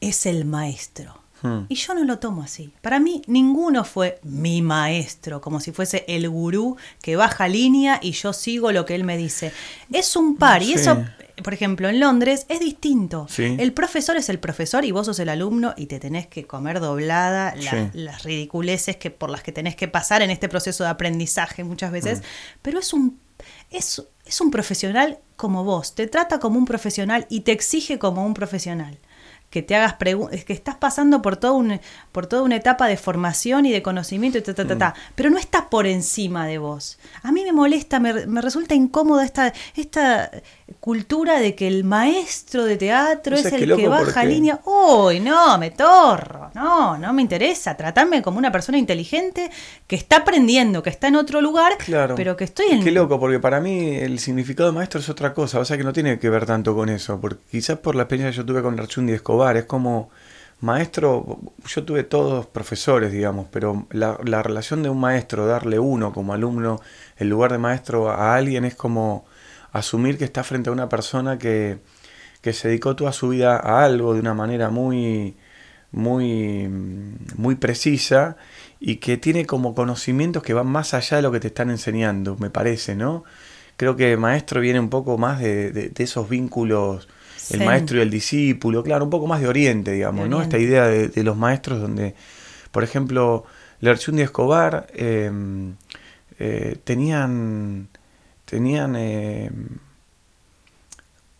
es 0.00 0.26
el 0.26 0.46
maestro. 0.46 1.16
Hmm. 1.46 1.66
Y 1.68 1.74
yo 1.76 1.94
no 1.94 2.04
lo 2.04 2.18
tomo 2.18 2.42
así. 2.42 2.72
Para 2.80 2.98
mí, 2.98 3.22
ninguno 3.26 3.84
fue 3.84 4.18
mi 4.22 4.62
maestro, 4.62 5.40
como 5.40 5.60
si 5.60 5.72
fuese 5.72 6.04
el 6.08 6.28
gurú 6.28 6.76
que 7.00 7.16
baja 7.16 7.48
línea 7.48 8.00
y 8.02 8.12
yo 8.12 8.32
sigo 8.32 8.72
lo 8.72 8.84
que 8.84 8.94
él 8.94 9.04
me 9.04 9.16
dice. 9.16 9.52
Es 9.92 10.16
un 10.16 10.36
par, 10.36 10.62
y 10.62 10.72
eso, 10.72 11.04
por 11.42 11.54
ejemplo, 11.54 11.88
en 11.88 12.00
Londres 12.00 12.46
es 12.48 12.60
distinto. 12.60 13.26
El 13.38 13.72
profesor 13.72 14.16
es 14.16 14.28
el 14.28 14.38
profesor 14.38 14.84
y 14.84 14.90
vos 14.92 15.06
sos 15.06 15.18
el 15.18 15.28
alumno 15.28 15.74
y 15.76 15.86
te 15.86 16.00
tenés 16.00 16.26
que 16.26 16.46
comer 16.46 16.80
doblada 16.80 17.54
las 17.92 18.22
ridiculeces 18.22 18.96
que, 18.96 19.10
por 19.10 19.30
las 19.30 19.42
que 19.42 19.52
tenés 19.52 19.76
que 19.76 19.88
pasar 19.88 20.22
en 20.22 20.30
este 20.30 20.48
proceso 20.48 20.84
de 20.84 20.90
aprendizaje 20.90 21.64
muchas 21.64 21.92
veces. 21.92 22.20
Hmm. 22.20 22.58
Pero 22.62 22.78
es 22.80 22.92
un, 22.92 23.18
es, 23.70 24.02
es 24.24 24.40
un 24.40 24.50
profesional 24.50 25.18
como 25.36 25.64
vos, 25.64 25.94
te 25.94 26.06
trata 26.06 26.38
como 26.38 26.58
un 26.58 26.64
profesional 26.64 27.26
y 27.28 27.40
te 27.40 27.52
exige 27.52 27.98
como 27.98 28.24
un 28.24 28.32
profesional 28.32 28.98
que 29.56 29.62
te 29.62 29.74
hagas 29.74 29.94
preguntas, 29.94 30.44
que 30.44 30.52
estás 30.52 30.74
pasando 30.74 31.22
por, 31.22 31.38
todo 31.38 31.54
un, 31.54 31.80
por 32.12 32.26
toda 32.26 32.42
una 32.42 32.56
etapa 32.56 32.88
de 32.88 32.98
formación 32.98 33.64
y 33.64 33.72
de 33.72 33.80
conocimiento, 33.80 34.36
y 34.36 34.42
ta, 34.42 34.52
ta, 34.52 34.76
ta, 34.76 34.90
mm. 34.90 35.12
pero 35.14 35.30
no 35.30 35.38
está 35.38 35.70
por 35.70 35.86
encima 35.86 36.46
de 36.46 36.58
vos. 36.58 36.98
A 37.22 37.32
mí 37.32 37.42
me 37.42 37.52
molesta, 37.52 37.98
me, 37.98 38.26
me 38.26 38.42
resulta 38.42 38.74
incómoda 38.74 39.24
esta, 39.24 39.54
esta 39.74 40.30
cultura 40.80 41.38
de 41.38 41.54
que 41.54 41.68
el 41.68 41.84
maestro 41.84 42.64
de 42.64 42.76
teatro 42.76 43.36
es 43.36 43.46
el 43.46 43.76
que 43.76 43.86
baja 43.86 44.24
línea. 44.24 44.60
Uy, 44.64 45.20
no, 45.20 45.56
me 45.58 45.70
torro. 45.70 46.50
No, 46.54 46.98
no 46.98 47.12
me 47.12 47.22
interesa. 47.22 47.76
Tratarme 47.76 48.20
como 48.20 48.38
una 48.38 48.50
persona 48.50 48.76
inteligente 48.76 49.50
que 49.86 49.94
está 49.94 50.18
aprendiendo, 50.18 50.82
que 50.82 50.90
está 50.90 51.08
en 51.08 51.16
otro 51.16 51.40
lugar, 51.40 51.74
pero 52.16 52.36
que 52.36 52.44
estoy 52.44 52.66
en. 52.70 52.82
Qué 52.82 52.90
loco, 52.90 53.20
porque 53.20 53.38
para 53.38 53.60
mí 53.60 53.96
el 53.96 54.18
significado 54.18 54.70
de 54.70 54.74
maestro 54.74 55.00
es 55.00 55.08
otra 55.08 55.34
cosa. 55.34 55.60
O 55.60 55.64
sea 55.64 55.76
que 55.76 55.84
no 55.84 55.92
tiene 55.92 56.18
que 56.18 56.30
ver 56.30 56.46
tanto 56.46 56.74
con 56.74 56.88
eso. 56.88 57.20
Porque 57.20 57.38
quizás 57.50 57.78
por 57.78 57.94
la 57.94 58.02
experiencia 58.02 58.32
que 58.32 58.36
yo 58.36 58.46
tuve 58.46 58.62
con 58.62 58.78
Archundi 58.78 59.12
Escobar, 59.12 59.56
es 59.56 59.64
como. 59.64 60.10
Maestro, 60.58 61.38
yo 61.66 61.84
tuve 61.84 62.02
todos 62.02 62.46
profesores, 62.46 63.12
digamos, 63.12 63.46
pero 63.50 63.86
la, 63.90 64.18
la 64.24 64.42
relación 64.42 64.82
de 64.82 64.88
un 64.88 64.98
maestro, 64.98 65.46
darle 65.46 65.78
uno 65.78 66.14
como 66.14 66.32
alumno, 66.32 66.80
el 67.18 67.28
lugar 67.28 67.52
de 67.52 67.58
maestro 67.58 68.08
a 68.10 68.34
alguien 68.34 68.64
es 68.64 68.74
como 68.74 69.26
asumir 69.72 70.18
que 70.18 70.24
está 70.24 70.44
frente 70.44 70.70
a 70.70 70.72
una 70.72 70.88
persona 70.88 71.38
que, 71.38 71.78
se 72.42 72.68
dedicó 72.68 72.94
toda 72.94 73.12
su 73.12 73.30
vida 73.30 73.56
a 73.56 73.84
algo 73.84 74.14
de 74.14 74.20
una 74.20 74.32
manera 74.32 74.70
muy, 74.70 75.34
muy, 75.90 76.68
muy 77.36 77.56
precisa 77.56 78.36
y 78.78 78.96
que 78.96 79.16
tiene 79.16 79.46
como 79.46 79.74
conocimientos 79.74 80.44
que 80.44 80.54
van 80.54 80.68
más 80.68 80.94
allá 80.94 81.16
de 81.16 81.24
lo 81.24 81.32
que 81.32 81.40
te 81.40 81.48
están 81.48 81.70
enseñando, 81.70 82.36
me 82.38 82.48
parece, 82.50 82.94
¿no? 82.94 83.24
Creo 83.76 83.96
que 83.96 84.16
maestro 84.16 84.60
viene 84.60 84.78
un 84.78 84.90
poco 84.90 85.18
más 85.18 85.40
de, 85.40 85.92
esos 85.98 86.28
vínculos, 86.28 87.08
el 87.50 87.64
maestro 87.64 87.98
y 87.98 88.02
el 88.02 88.10
discípulo, 88.10 88.84
claro, 88.84 89.04
un 89.04 89.10
poco 89.10 89.26
más 89.26 89.40
de 89.40 89.48
Oriente, 89.48 89.90
digamos, 89.90 90.28
¿no? 90.28 90.40
Esta 90.40 90.58
idea 90.58 90.86
de, 90.86 91.24
los 91.24 91.36
maestros 91.36 91.80
donde, 91.80 92.14
por 92.70 92.84
ejemplo, 92.84 93.44
Lerchundi 93.80 94.22
y 94.22 94.24
Escobar 94.24 94.86
eh, 94.94 95.30
eh, 96.38 96.76
tenían 96.84 97.88
tenían, 98.46 98.96
eh, 98.96 99.50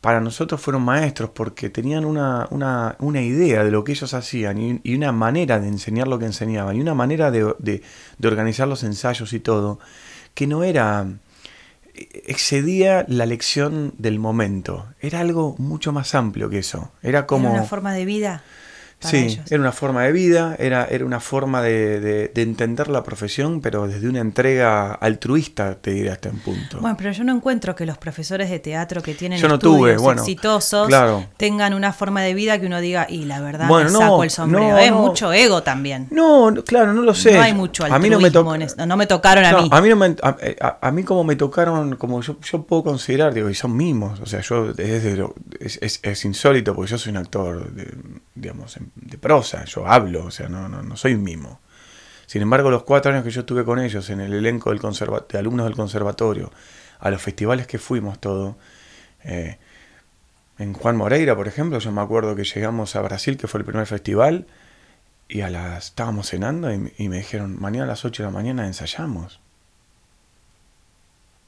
para 0.03 0.21
nosotros 0.21 0.61
fueron 0.61 0.83
maestros 0.83 1.31
porque 1.31 1.71
tenían 1.71 2.05
una, 2.05 2.47
una, 2.51 2.97
una 2.99 3.23
idea 3.23 3.65
de 3.65 3.71
lo 3.71 3.83
que 3.83 3.93
ellos 3.93 4.13
hacían 4.13 4.81
y, 4.85 4.95
una 4.95 5.13
manera 5.13 5.59
de 5.59 5.69
enseñar 5.69 6.09
lo 6.09 6.19
que 6.19 6.27
enseñaban 6.27 6.77
y 6.77 6.81
una 6.83 6.95
manera 6.95 7.31
de, 7.31 7.55
de, 7.59 7.83
de 8.19 8.29
organizar 8.29 8.69
los 8.69 8.85
ensayos 8.85 9.33
y 9.33 9.41
todo, 9.41 9.79
que 10.35 10.47
no 10.47 10.63
era 10.63 11.07
excedía 12.27 13.05
la 13.09 13.27
lección 13.27 13.95
del 13.99 14.19
momento. 14.19 14.87
Era 15.01 15.21
algo 15.21 15.55
mucho 15.59 15.93
más 15.93 16.15
amplio 16.15 16.51
que 16.51 16.59
eso. 16.59 16.93
Era 17.03 17.27
como... 17.27 17.51
una 17.51 17.63
forma 17.63 17.95
de 17.95 18.05
vida 18.05 18.43
sí, 19.01 19.41
era 19.51 19.61
una 19.61 19.73
forma 19.73 20.03
de 20.05 20.13
vida, 20.13 20.57
era, 20.59 20.87
era 20.87 21.05
una 21.05 21.21
forma 21.21 21.63
de, 21.63 22.01
de, 22.01 22.43
entender 22.43 22.89
la 22.89 23.03
profesión, 23.03 23.61
pero 23.61 23.87
desde 23.87 24.09
una 24.09 24.21
entrega 24.21 24.93
altruista, 24.93 25.77
te 25.77 25.91
diré 25.91 26.11
hasta 26.11 26.31
un 26.31 26.39
punto. 26.39 26.81
Bueno, 26.81 26.97
pero 26.97 27.13
yo 27.13 27.25
no 27.25 27.35
encuentro 27.35 27.75
que 27.75 27.87
los 27.87 27.99
profesores 27.99 28.51
de 28.51 28.59
teatro 28.59 29.03
que 29.03 29.15
tienen 29.15 29.39
yo 29.39 29.49
no 29.49 29.55
estudios 29.55 30.03
tuve, 30.03 30.13
exitosos 30.13 30.89
tengan 31.37 31.75
una 31.75 31.93
forma 31.93 32.23
de 32.23 32.35
vida 32.35 32.59
que 32.59 32.67
uno 32.67 32.81
diga, 32.81 33.07
y 33.09 33.25
la 33.25 33.41
verdad 33.41 33.69
me 33.69 33.89
saco 33.89 34.25
el 34.25 34.31
sombrero. 34.31 34.79
es 34.79 34.93
mucho 34.93 35.33
ego 35.33 35.63
también. 35.63 36.09
No, 36.11 36.55
claro, 36.65 36.93
no 36.93 37.03
lo 37.03 37.15
sé. 37.15 37.35
No 37.35 37.43
hay 37.43 37.55
mucho 37.55 37.85
altruismo 37.85 37.97
a 37.97 37.99
mí 37.99 38.31
no 38.31 38.45
me, 38.45 38.87
no 38.87 38.97
me 38.97 39.07
tocaron 39.07 39.45
a 39.45 39.61
mí. 39.61 39.69
A 39.71 39.81
mí, 39.81 39.89
no 39.89 39.97
me, 39.97 40.17
a, 40.81 40.91
mí 40.91 41.03
como 41.03 41.25
me 41.25 41.37
tocaron, 41.37 41.97
como 41.97 42.21
yo, 42.23 42.39
yo 42.41 42.63
puedo 42.63 42.85
considerar, 42.85 43.35
digo, 43.35 43.51
y 43.51 43.55
son 43.55 43.77
mimos, 43.77 44.21
o 44.21 44.27
sea, 44.27 44.41
yo 44.41 44.73
es, 44.77 45.79
es, 45.81 46.01
es, 46.03 46.25
insólito 46.25 46.75
porque 46.75 46.91
yo 46.93 46.99
soy 46.99 47.11
un 47.11 47.19
actor, 47.19 47.73
de, 47.73 47.93
digamos, 48.35 48.79
de 48.95 49.19
prosa, 49.19 49.65
yo 49.65 49.87
hablo, 49.87 50.27
o 50.27 50.31
sea, 50.31 50.49
no, 50.49 50.69
no, 50.69 50.97
soy 50.97 51.15
un 51.15 51.23
mimo. 51.23 51.61
Sin 52.27 52.43
embargo, 52.43 52.71
los 52.71 52.83
cuatro 52.83 53.13
años 53.13 53.25
que 53.25 53.31
yo 53.31 53.41
estuve 53.41 53.65
con 53.65 53.79
ellos 53.79 54.11
en 54.11 54.21
el 54.21 54.33
elenco 54.33 54.71
del 54.71 54.81
de 54.81 55.39
alumnos 55.39 55.67
del 55.67 55.77
conservatorio, 55.77 56.51
a 56.99 57.11
los 57.11 57.23
festivales 57.23 57.67
que 57.67 57.79
fuimos 57.79 58.21
todo, 58.21 58.57
eh, 59.25 59.59
en 60.59 60.73
Juan 60.73 60.97
Moreira, 60.97 61.37
por 61.37 61.49
ejemplo, 61.49 61.79
yo 61.79 61.93
me 61.93 62.01
acuerdo 62.01 62.35
que 62.35 62.45
llegamos 62.45 62.97
a 62.97 63.03
Brasil, 63.03 63.37
que 63.37 63.47
fue 63.47 63.61
el 63.61 63.67
primer 63.67 63.87
festival, 63.87 64.47
y 65.29 65.41
a 65.43 65.51
las 65.51 65.87
estábamos 65.87 66.29
cenando 66.31 66.73
y, 66.73 67.09
me 67.09 67.19
dijeron, 67.19 67.61
mañana 67.61 67.85
a 67.85 67.89
las 67.89 68.05
8 68.05 68.23
de 68.23 68.29
la 68.29 68.33
mañana 68.33 68.67
ensayamos. 68.67 69.41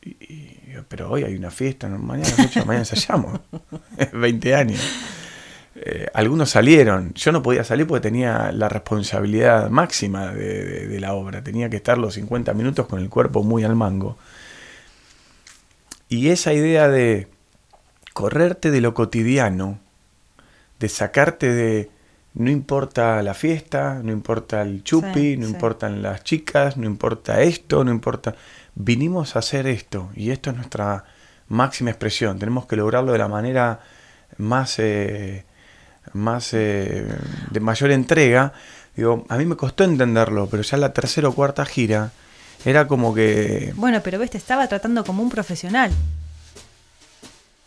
Y, 0.03 0.57
pero 0.89 1.11
hoy 1.11 1.25
hay 1.25 1.35
una 1.35 1.51
fiesta, 1.51 1.89
mañana 1.89 2.29
a 2.29 2.31
las 2.31 2.39
8 2.41 2.49
de 2.49 2.61
la 2.61 2.67
mañana 2.67 2.87
ensayamos. 2.89 3.41
20 4.13 4.55
años. 4.55 4.81
Eh, 5.81 6.09
algunos 6.13 6.51
salieron. 6.51 7.15
Yo 7.15 7.31
no 7.31 7.43
podía 7.43 7.63
salir 7.63 7.87
porque 7.87 8.01
tenía 8.01 8.51
la 8.53 8.69
responsabilidad 8.69 9.71
máxima 9.71 10.33
de, 10.33 10.99
la 10.99 11.15
obra. 11.15 11.43
Tenía 11.45 11.71
que 11.71 11.77
estar 11.77 11.99
los 11.99 12.15
50 12.15 12.53
minutos 12.55 12.87
con 12.87 12.99
el 12.99 13.09
cuerpo 13.09 13.45
muy 13.45 13.63
al 13.63 13.77
mango. 13.77 14.17
Y 16.09 16.29
esa 16.29 16.53
idea 16.53 16.89
de 16.89 17.29
correrte 18.13 18.71
de 18.73 18.81
lo 18.81 18.95
cotidiano, 18.95 19.79
de 20.81 20.89
sacarte 20.89 21.53
de... 21.53 21.91
No 22.35 22.51
importa 22.51 23.21
la 23.23 23.35
fiesta, 23.35 24.01
no 24.03 24.13
importa 24.13 24.63
el 24.63 24.85
chupi, 24.85 25.37
no 25.37 25.47
importan 25.47 26.03
las 26.03 26.23
chicas, 26.23 26.77
no 26.77 26.87
importa 26.87 27.41
esto, 27.43 27.85
no 27.85 27.91
importa... 27.91 28.35
Vinimos 28.75 29.37
a 29.37 29.41
hacer 29.41 29.67
esto 29.67 30.11
y 30.15 30.31
esto 30.31 30.51
es 30.51 30.57
nuestra 30.57 31.05
máxima 31.49 31.91
expresión. 31.91 32.39
Tenemos 32.39 32.67
que 32.67 32.77
lograrlo 32.77 33.13
de 33.13 33.19
la 33.19 33.29
manera 33.29 33.81
más... 34.39 34.79
Eh, 34.81 35.45
más 36.13 36.55
eh, 36.55 37.07
de 37.51 37.61
mayor 37.61 37.91
entrega, 37.91 38.53
digo, 38.97 39.25
a 39.29 39.37
mí 39.37 39.45
me 39.45 39.57
costó 39.57 39.85
entenderlo, 39.85 40.49
pero 40.51 40.63
ya 40.63 40.77
la 40.77 40.93
tercera 40.93 41.29
o 41.29 41.33
cuarta 41.33 41.65
gira 41.65 42.13
era 42.65 42.89
como 42.89 43.15
que... 43.15 43.73
Bueno, 43.77 44.01
pero 44.03 44.19
ves, 44.19 44.31
te 44.31 44.39
estaba 44.39 44.67
tratando 44.67 45.05
como 45.05 45.23
un 45.23 45.31
profesional. 45.31 45.93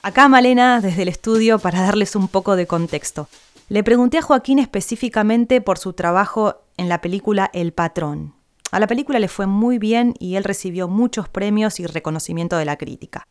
Acá 0.04 0.28
Malena, 0.28 0.82
desde 0.82 1.04
el 1.04 1.08
estudio, 1.08 1.60
para 1.60 1.82
darles 1.82 2.16
un 2.16 2.28
poco 2.28 2.56
de 2.56 2.68
contexto. 2.68 3.28
Le 3.70 3.84
pregunté 3.84 4.18
a 4.18 4.22
Joaquín 4.22 4.60
específicamente 4.60 5.62
por 5.62 5.78
su 5.78 5.94
trabajo 5.94 6.64
en 6.78 6.90
la 6.90 7.02
película 7.02 7.50
El 7.54 7.72
Patrón. 7.72 8.34
A 8.72 8.80
la 8.80 8.88
película 8.88 9.20
le 9.20 9.28
fue 9.28 9.48
muy 9.48 9.78
bien 9.78 10.14
y 10.20 10.36
él 10.36 10.44
recibió 10.44 10.88
muchos 10.88 11.30
premios 11.30 11.80
y 11.80 11.86
reconocimiento 11.86 12.58
de 12.58 12.66
la 12.66 12.78
crítica. 12.78 13.28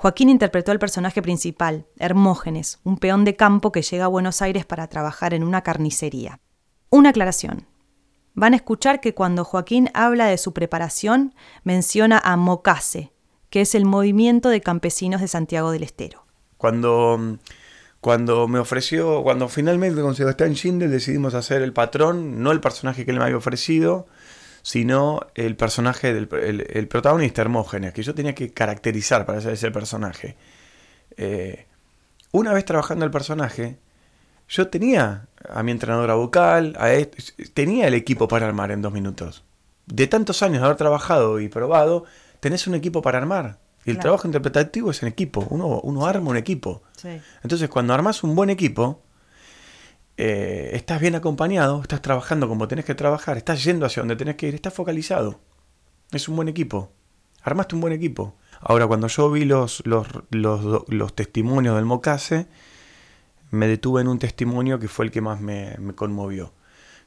Joaquín 0.00 0.28
interpretó 0.28 0.70
al 0.70 0.78
personaje 0.78 1.22
principal, 1.22 1.88
Hermógenes, 1.98 2.78
un 2.84 2.98
peón 2.98 3.24
de 3.24 3.34
campo 3.34 3.72
que 3.72 3.82
llega 3.82 4.04
a 4.04 4.08
Buenos 4.08 4.42
Aires 4.42 4.64
para 4.64 4.86
trabajar 4.86 5.34
en 5.34 5.42
una 5.42 5.62
carnicería. 5.62 6.38
Una 6.88 7.08
aclaración. 7.08 7.66
Van 8.34 8.52
a 8.52 8.56
escuchar 8.56 9.00
que 9.00 9.12
cuando 9.12 9.44
Joaquín 9.44 9.90
habla 9.94 10.26
de 10.26 10.38
su 10.38 10.52
preparación, 10.52 11.34
menciona 11.64 12.20
a 12.22 12.36
Mocase, 12.36 13.10
que 13.50 13.62
es 13.62 13.74
el 13.74 13.86
movimiento 13.86 14.50
de 14.50 14.60
campesinos 14.60 15.20
de 15.20 15.26
Santiago 15.26 15.72
del 15.72 15.82
Estero. 15.82 16.24
Cuando, 16.58 17.38
cuando 18.00 18.46
me 18.46 18.60
ofreció, 18.60 19.24
cuando 19.24 19.48
finalmente 19.48 20.00
con 20.00 20.14
Sebastián 20.14 20.54
Schindel 20.54 20.92
decidimos 20.92 21.34
hacer 21.34 21.60
el 21.60 21.72
patrón, 21.72 22.40
no 22.40 22.52
el 22.52 22.60
personaje 22.60 23.04
que 23.04 23.10
él 23.10 23.18
me 23.18 23.24
había 23.24 23.36
ofrecido, 23.36 24.06
sino 24.68 25.20
el 25.34 25.56
personaje 25.56 26.12
del 26.12 26.28
el, 26.74 26.88
protagonista 26.88 27.40
Hermógenes, 27.40 27.94
que 27.94 28.02
yo 28.02 28.14
tenía 28.14 28.34
que 28.34 28.52
caracterizar 28.52 29.24
para 29.24 29.40
ser 29.40 29.54
ese 29.54 29.70
personaje. 29.70 30.36
Eh, 31.16 31.64
una 32.32 32.52
vez 32.52 32.66
trabajando 32.66 33.06
el 33.06 33.10
personaje, 33.10 33.78
yo 34.46 34.68
tenía 34.68 35.26
a 35.48 35.62
mi 35.62 35.70
entrenadora 35.70 36.16
vocal, 36.16 36.76
a 36.78 36.90
tenía 37.54 37.88
el 37.88 37.94
equipo 37.94 38.28
para 38.28 38.46
armar 38.46 38.70
en 38.70 38.82
dos 38.82 38.92
minutos. 38.92 39.42
De 39.86 40.06
tantos 40.06 40.42
años 40.42 40.60
de 40.60 40.66
haber 40.66 40.76
trabajado 40.76 41.40
y 41.40 41.48
probado, 41.48 42.04
tenés 42.40 42.66
un 42.66 42.74
equipo 42.74 43.00
para 43.00 43.16
armar. 43.16 43.60
Y 43.86 43.90
el 43.90 43.98
trabajo 43.98 44.28
interpretativo 44.28 44.90
es 44.90 45.02
en 45.02 45.08
equipo, 45.08 45.46
uno, 45.48 45.80
uno 45.82 46.06
arma 46.06 46.28
un 46.28 46.36
equipo. 46.36 46.82
Entonces, 47.42 47.70
cuando 47.70 47.94
armas 47.94 48.22
un 48.22 48.34
buen 48.34 48.50
equipo, 48.50 49.00
eh, 50.20 50.70
estás 50.74 51.00
bien 51.00 51.14
acompañado, 51.14 51.80
estás 51.80 52.02
trabajando 52.02 52.48
como 52.48 52.66
tenés 52.66 52.84
que 52.84 52.96
trabajar, 52.96 53.36
estás 53.36 53.62
yendo 53.62 53.86
hacia 53.86 54.00
donde 54.02 54.16
tenés 54.16 54.34
que 54.34 54.48
ir, 54.48 54.54
estás 54.56 54.74
focalizado. 54.74 55.38
Es 56.10 56.28
un 56.28 56.34
buen 56.34 56.48
equipo. 56.48 56.90
Armaste 57.44 57.76
un 57.76 57.80
buen 57.80 57.92
equipo. 57.92 58.34
Ahora, 58.60 58.88
cuando 58.88 59.06
yo 59.06 59.30
vi 59.30 59.44
los, 59.44 59.86
los, 59.86 60.08
los, 60.30 61.14
testimonios 61.14 61.76
del 61.76 61.84
Mocase, 61.84 62.48
me 63.52 63.68
detuve 63.68 64.00
en 64.00 64.08
un 64.08 64.18
testimonio 64.18 64.80
que 64.80 64.88
fue 64.88 65.04
el 65.04 65.12
que 65.12 65.20
más 65.20 65.40
me, 65.40 65.76
conmovió. 65.94 66.52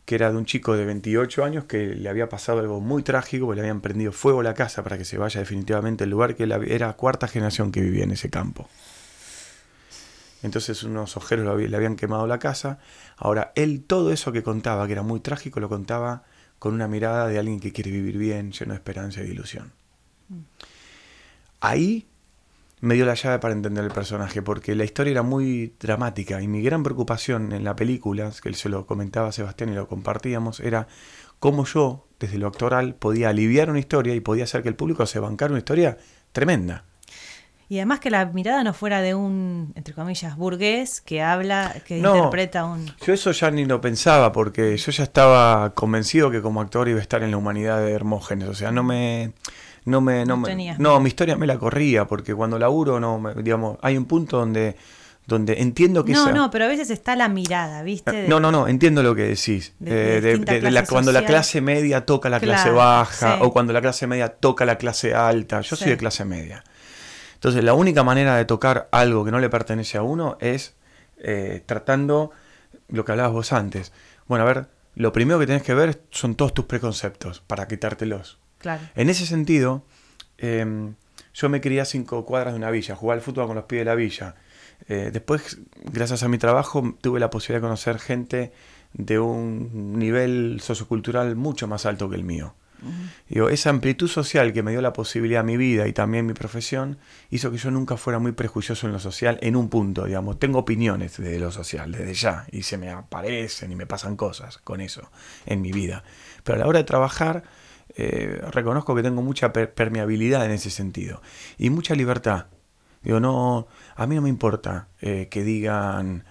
Que 0.05 0.15
era 0.15 0.31
de 0.31 0.37
un 0.37 0.45
chico 0.45 0.77
de 0.77 0.85
28 0.85 1.43
años 1.43 1.65
que 1.65 1.87
le 1.87 2.07
había 2.07 2.29
pasado 2.29 2.59
algo 2.59 2.79
muy 2.79 3.03
trágico, 3.03 3.45
porque 3.45 3.57
le 3.57 3.67
habían 3.67 3.81
prendido 3.81 4.13
fuego 4.13 4.39
a 4.39 4.43
la 4.43 4.53
casa 4.53 4.83
para 4.83 4.97
que 4.97 5.03
se 5.03 5.17
vaya 5.17 5.41
definitivamente 5.41 6.05
el 6.05 6.11
lugar 6.11 6.35
que 6.35 6.43
era 6.43 6.93
cuarta 6.93 7.27
generación 7.27 7.73
que 7.73 7.81
vivía 7.81 8.05
en 8.05 8.11
ese 8.11 8.29
campo. 8.29 8.69
Entonces 10.43 10.83
unos 10.83 11.17
ojeros 11.17 11.59
le 11.59 11.75
habían 11.75 11.95
quemado 11.95 12.27
la 12.27 12.39
casa. 12.39 12.79
Ahora, 13.17 13.51
él 13.55 13.83
todo 13.83 14.11
eso 14.11 14.31
que 14.31 14.43
contaba, 14.43 14.87
que 14.87 14.93
era 14.93 15.03
muy 15.03 15.19
trágico, 15.19 15.59
lo 15.59 15.69
contaba 15.69 16.23
con 16.59 16.73
una 16.73 16.87
mirada 16.87 17.27
de 17.27 17.39
alguien 17.39 17.59
que 17.59 17.71
quiere 17.71 17.91
vivir 17.91 18.17
bien, 18.17 18.51
lleno 18.51 18.73
de 18.73 18.77
esperanza 18.77 19.21
y 19.21 19.25
de 19.25 19.31
ilusión. 19.31 19.71
Ahí 21.59 22.07
me 22.81 22.95
dio 22.95 23.05
la 23.05 23.13
llave 23.13 23.39
para 23.39 23.53
entender 23.53 23.83
el 23.83 23.91
personaje, 23.91 24.41
porque 24.41 24.75
la 24.75 24.83
historia 24.83 25.11
era 25.11 25.23
muy 25.23 25.73
dramática 25.79 26.41
y 26.41 26.47
mi 26.47 26.61
gran 26.61 26.83
preocupación 26.83 27.51
en 27.51 27.63
la 27.63 27.75
película, 27.75 28.31
que 28.41 28.53
se 28.53 28.69
lo 28.69 28.85
comentaba 28.87 29.29
a 29.29 29.31
Sebastián 29.31 29.69
y 29.69 29.75
lo 29.75 29.87
compartíamos, 29.87 30.59
era 30.59 30.87
cómo 31.39 31.65
yo, 31.65 32.07
desde 32.19 32.39
lo 32.39 32.47
actoral, 32.47 32.95
podía 32.95 33.29
aliviar 33.29 33.69
una 33.69 33.79
historia 33.79 34.15
y 34.15 34.19
podía 34.19 34.43
hacer 34.45 34.63
que 34.63 34.69
el 34.69 34.75
público 34.75 35.05
se 35.05 35.19
bancara 35.19 35.51
una 35.51 35.59
historia 35.59 35.97
tremenda. 36.31 36.85
Y 37.71 37.77
además 37.77 38.01
que 38.01 38.09
la 38.09 38.25
mirada 38.25 38.65
no 38.65 38.73
fuera 38.73 38.99
de 39.01 39.15
un, 39.15 39.71
entre 39.75 39.93
comillas, 39.93 40.35
burgués 40.35 40.99
que 40.99 41.21
habla, 41.21 41.73
que 41.87 41.99
interpreta 41.99 42.65
un... 42.65 42.91
Yo 43.07 43.13
eso 43.13 43.31
ya 43.31 43.49
ni 43.49 43.63
lo 43.63 43.79
pensaba 43.79 44.33
porque 44.33 44.75
yo 44.75 44.91
ya 44.91 45.05
estaba 45.05 45.73
convencido 45.73 46.29
que 46.29 46.41
como 46.41 46.59
actor 46.59 46.89
iba 46.89 46.99
a 46.99 47.01
estar 47.01 47.23
en 47.23 47.31
la 47.31 47.37
humanidad 47.37 47.79
de 47.79 47.93
Hermógenes. 47.93 48.49
O 48.49 48.55
sea, 48.55 48.73
no 48.73 48.83
me... 48.83 49.31
No, 49.85 50.01
me, 50.01 50.25
no, 50.25 50.43
no, 50.79 50.99
mi 50.99 51.07
historia 51.07 51.37
me 51.37 51.47
la 51.47 51.57
corría 51.57 52.07
porque 52.07 52.35
cuando 52.35 52.59
laburo, 52.59 52.99
no, 52.99 53.23
digamos, 53.37 53.77
hay 53.81 53.95
un 53.95 54.03
punto 54.03 54.37
donde 54.37 54.75
donde 55.25 55.61
entiendo 55.61 56.03
que 56.03 56.11
no 56.11 56.31
no 56.31 56.49
pero 56.49 56.65
a 56.65 56.67
veces 56.67 56.89
está 56.89 57.15
la 57.15 57.29
mirada 57.29 57.83
viste 57.83 58.27
no 58.27 58.39
no 58.39 58.51
no 58.51 58.67
entiendo 58.67 59.03
lo 59.03 59.15
que 59.15 59.21
decís. 59.21 59.73
de, 59.79 60.83
cuando 60.89 61.11
la 61.11 61.23
clase 61.23 61.61
media 61.61 62.05
toca 62.05 62.27
la 62.27 62.39
clase 62.39 62.69
baja 62.71 63.37
o 63.41 63.53
cuando 63.53 63.71
la 63.71 63.81
clase 63.81 64.07
media 64.07 64.29
toca 64.29 64.65
la 64.65 64.77
clase 64.77 65.13
alta. 65.13 65.61
Yo 65.61 65.77
soy 65.77 65.91
de 65.91 65.97
clase 65.97 66.25
media 66.25 66.63
entonces, 67.41 67.63
la 67.63 67.73
única 67.73 68.03
manera 68.03 68.35
de 68.35 68.45
tocar 68.45 68.87
algo 68.91 69.25
que 69.25 69.31
no 69.31 69.39
le 69.39 69.49
pertenece 69.49 69.97
a 69.97 70.03
uno 70.03 70.37
es 70.41 70.75
eh, 71.17 71.63
tratando 71.65 72.29
lo 72.87 73.03
que 73.03 73.13
hablabas 73.13 73.31
vos 73.31 73.51
antes. 73.51 73.93
Bueno, 74.27 74.43
a 74.43 74.47
ver, 74.47 74.67
lo 74.93 75.11
primero 75.11 75.39
que 75.39 75.47
tenés 75.47 75.63
que 75.63 75.73
ver 75.73 76.03
son 76.11 76.35
todos 76.35 76.53
tus 76.53 76.65
preconceptos 76.65 77.39
para 77.39 77.67
quitártelos. 77.67 78.37
Claro. 78.59 78.83
En 78.93 79.09
ese 79.09 79.25
sentido, 79.25 79.83
em, 80.37 80.93
yo 81.33 81.49
me 81.49 81.61
crié 81.61 81.81
a 81.81 81.85
cinco 81.85 82.27
cuadras 82.27 82.53
de 82.53 82.59
una 82.59 82.69
villa, 82.69 82.95
jugaba 82.95 83.15
al 83.15 83.21
fútbol 83.21 83.47
con 83.47 83.55
los 83.55 83.65
pies 83.65 83.81
de 83.81 83.85
la 83.85 83.95
villa. 83.95 84.35
Eh, 84.87 85.09
después, 85.11 85.57
gracias 85.83 86.21
a 86.21 86.27
mi 86.27 86.37
trabajo, 86.37 86.95
tuve 87.01 87.19
la 87.19 87.31
posibilidad 87.31 87.59
de 87.59 87.67
conocer 87.67 87.97
gente 87.97 88.51
de 88.93 89.17
un 89.17 89.97
nivel 89.97 90.59
sociocultural 90.61 91.35
mucho 91.35 91.67
más 91.67 91.87
alto 91.87 92.07
que 92.07 92.17
el 92.17 92.23
mío 92.23 92.53
esa 93.29 93.69
amplitud 93.69 94.07
social 94.07 94.53
que 94.53 94.63
me 94.63 94.71
dio 94.71 94.81
la 94.81 94.93
posibilidad 94.93 95.41
a 95.41 95.43
mi 95.43 95.57
vida 95.57 95.87
y 95.87 95.93
también 95.93 96.25
mi 96.25 96.33
profesión 96.33 96.97
hizo 97.29 97.51
que 97.51 97.57
yo 97.57 97.71
nunca 97.71 97.97
fuera 97.97 98.19
muy 98.19 98.31
prejuicioso 98.31 98.87
en 98.87 98.93
lo 98.93 98.99
social 98.99 99.37
en 99.41 99.55
un 99.55 99.69
punto, 99.69 100.05
digamos. 100.05 100.39
Tengo 100.39 100.59
opiniones 100.59 101.17
de 101.17 101.39
lo 101.39 101.51
social 101.51 101.91
desde 101.91 102.13
ya 102.13 102.45
y 102.51 102.63
se 102.63 102.77
me 102.77 102.89
aparecen 102.89 103.71
y 103.71 103.75
me 103.75 103.85
pasan 103.85 104.15
cosas 104.15 104.57
con 104.57 104.81
eso 104.81 105.11
en 105.45 105.61
mi 105.61 105.71
vida. 105.71 106.03
Pero 106.43 106.57
a 106.57 106.59
la 106.59 106.67
hora 106.67 106.79
de 106.79 106.85
trabajar 106.85 107.43
eh, 107.95 108.41
reconozco 108.51 108.95
que 108.95 109.03
tengo 109.03 109.21
mucha 109.21 109.51
permeabilidad 109.53 110.45
en 110.45 110.51
ese 110.51 110.69
sentido 110.69 111.21
y 111.57 111.69
mucha 111.69 111.95
libertad. 111.95 112.47
Digo, 113.03 113.19
no, 113.19 113.67
a 113.95 114.07
mí 114.07 114.15
no 114.15 114.21
me 114.21 114.29
importa 114.29 114.87
eh, 115.01 115.27
que 115.29 115.43
digan... 115.43 116.23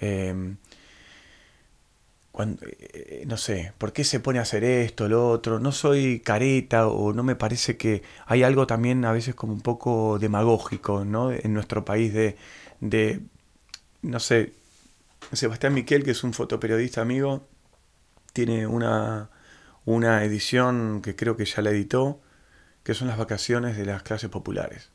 Eh, 0.00 0.56
eh, 2.40 3.24
no 3.26 3.36
sé, 3.36 3.72
¿por 3.78 3.92
qué 3.92 4.04
se 4.04 4.20
pone 4.20 4.38
a 4.38 4.42
hacer 4.42 4.64
esto, 4.64 5.08
lo 5.08 5.28
otro? 5.28 5.60
No 5.60 5.72
soy 5.72 6.20
careta 6.20 6.88
o 6.88 7.12
no 7.12 7.22
me 7.22 7.36
parece 7.36 7.76
que 7.76 8.02
hay 8.26 8.42
algo 8.42 8.66
también 8.66 9.04
a 9.04 9.12
veces 9.12 9.34
como 9.34 9.52
un 9.52 9.60
poco 9.60 10.18
demagógico, 10.18 11.04
¿no? 11.04 11.32
En 11.32 11.54
nuestro 11.54 11.84
país 11.84 12.12
de, 12.12 12.36
de 12.80 13.20
no 14.02 14.20
sé, 14.20 14.52
Sebastián 15.32 15.74
Miquel, 15.74 16.04
que 16.04 16.12
es 16.12 16.24
un 16.24 16.32
fotoperiodista 16.32 17.00
amigo, 17.00 17.46
tiene 18.32 18.66
una, 18.66 19.30
una 19.84 20.24
edición 20.24 21.02
que 21.02 21.16
creo 21.16 21.36
que 21.36 21.44
ya 21.44 21.62
la 21.62 21.70
editó, 21.70 22.20
que 22.82 22.94
son 22.94 23.08
las 23.08 23.18
vacaciones 23.18 23.76
de 23.76 23.84
las 23.84 24.02
clases 24.02 24.30
populares. 24.30 24.90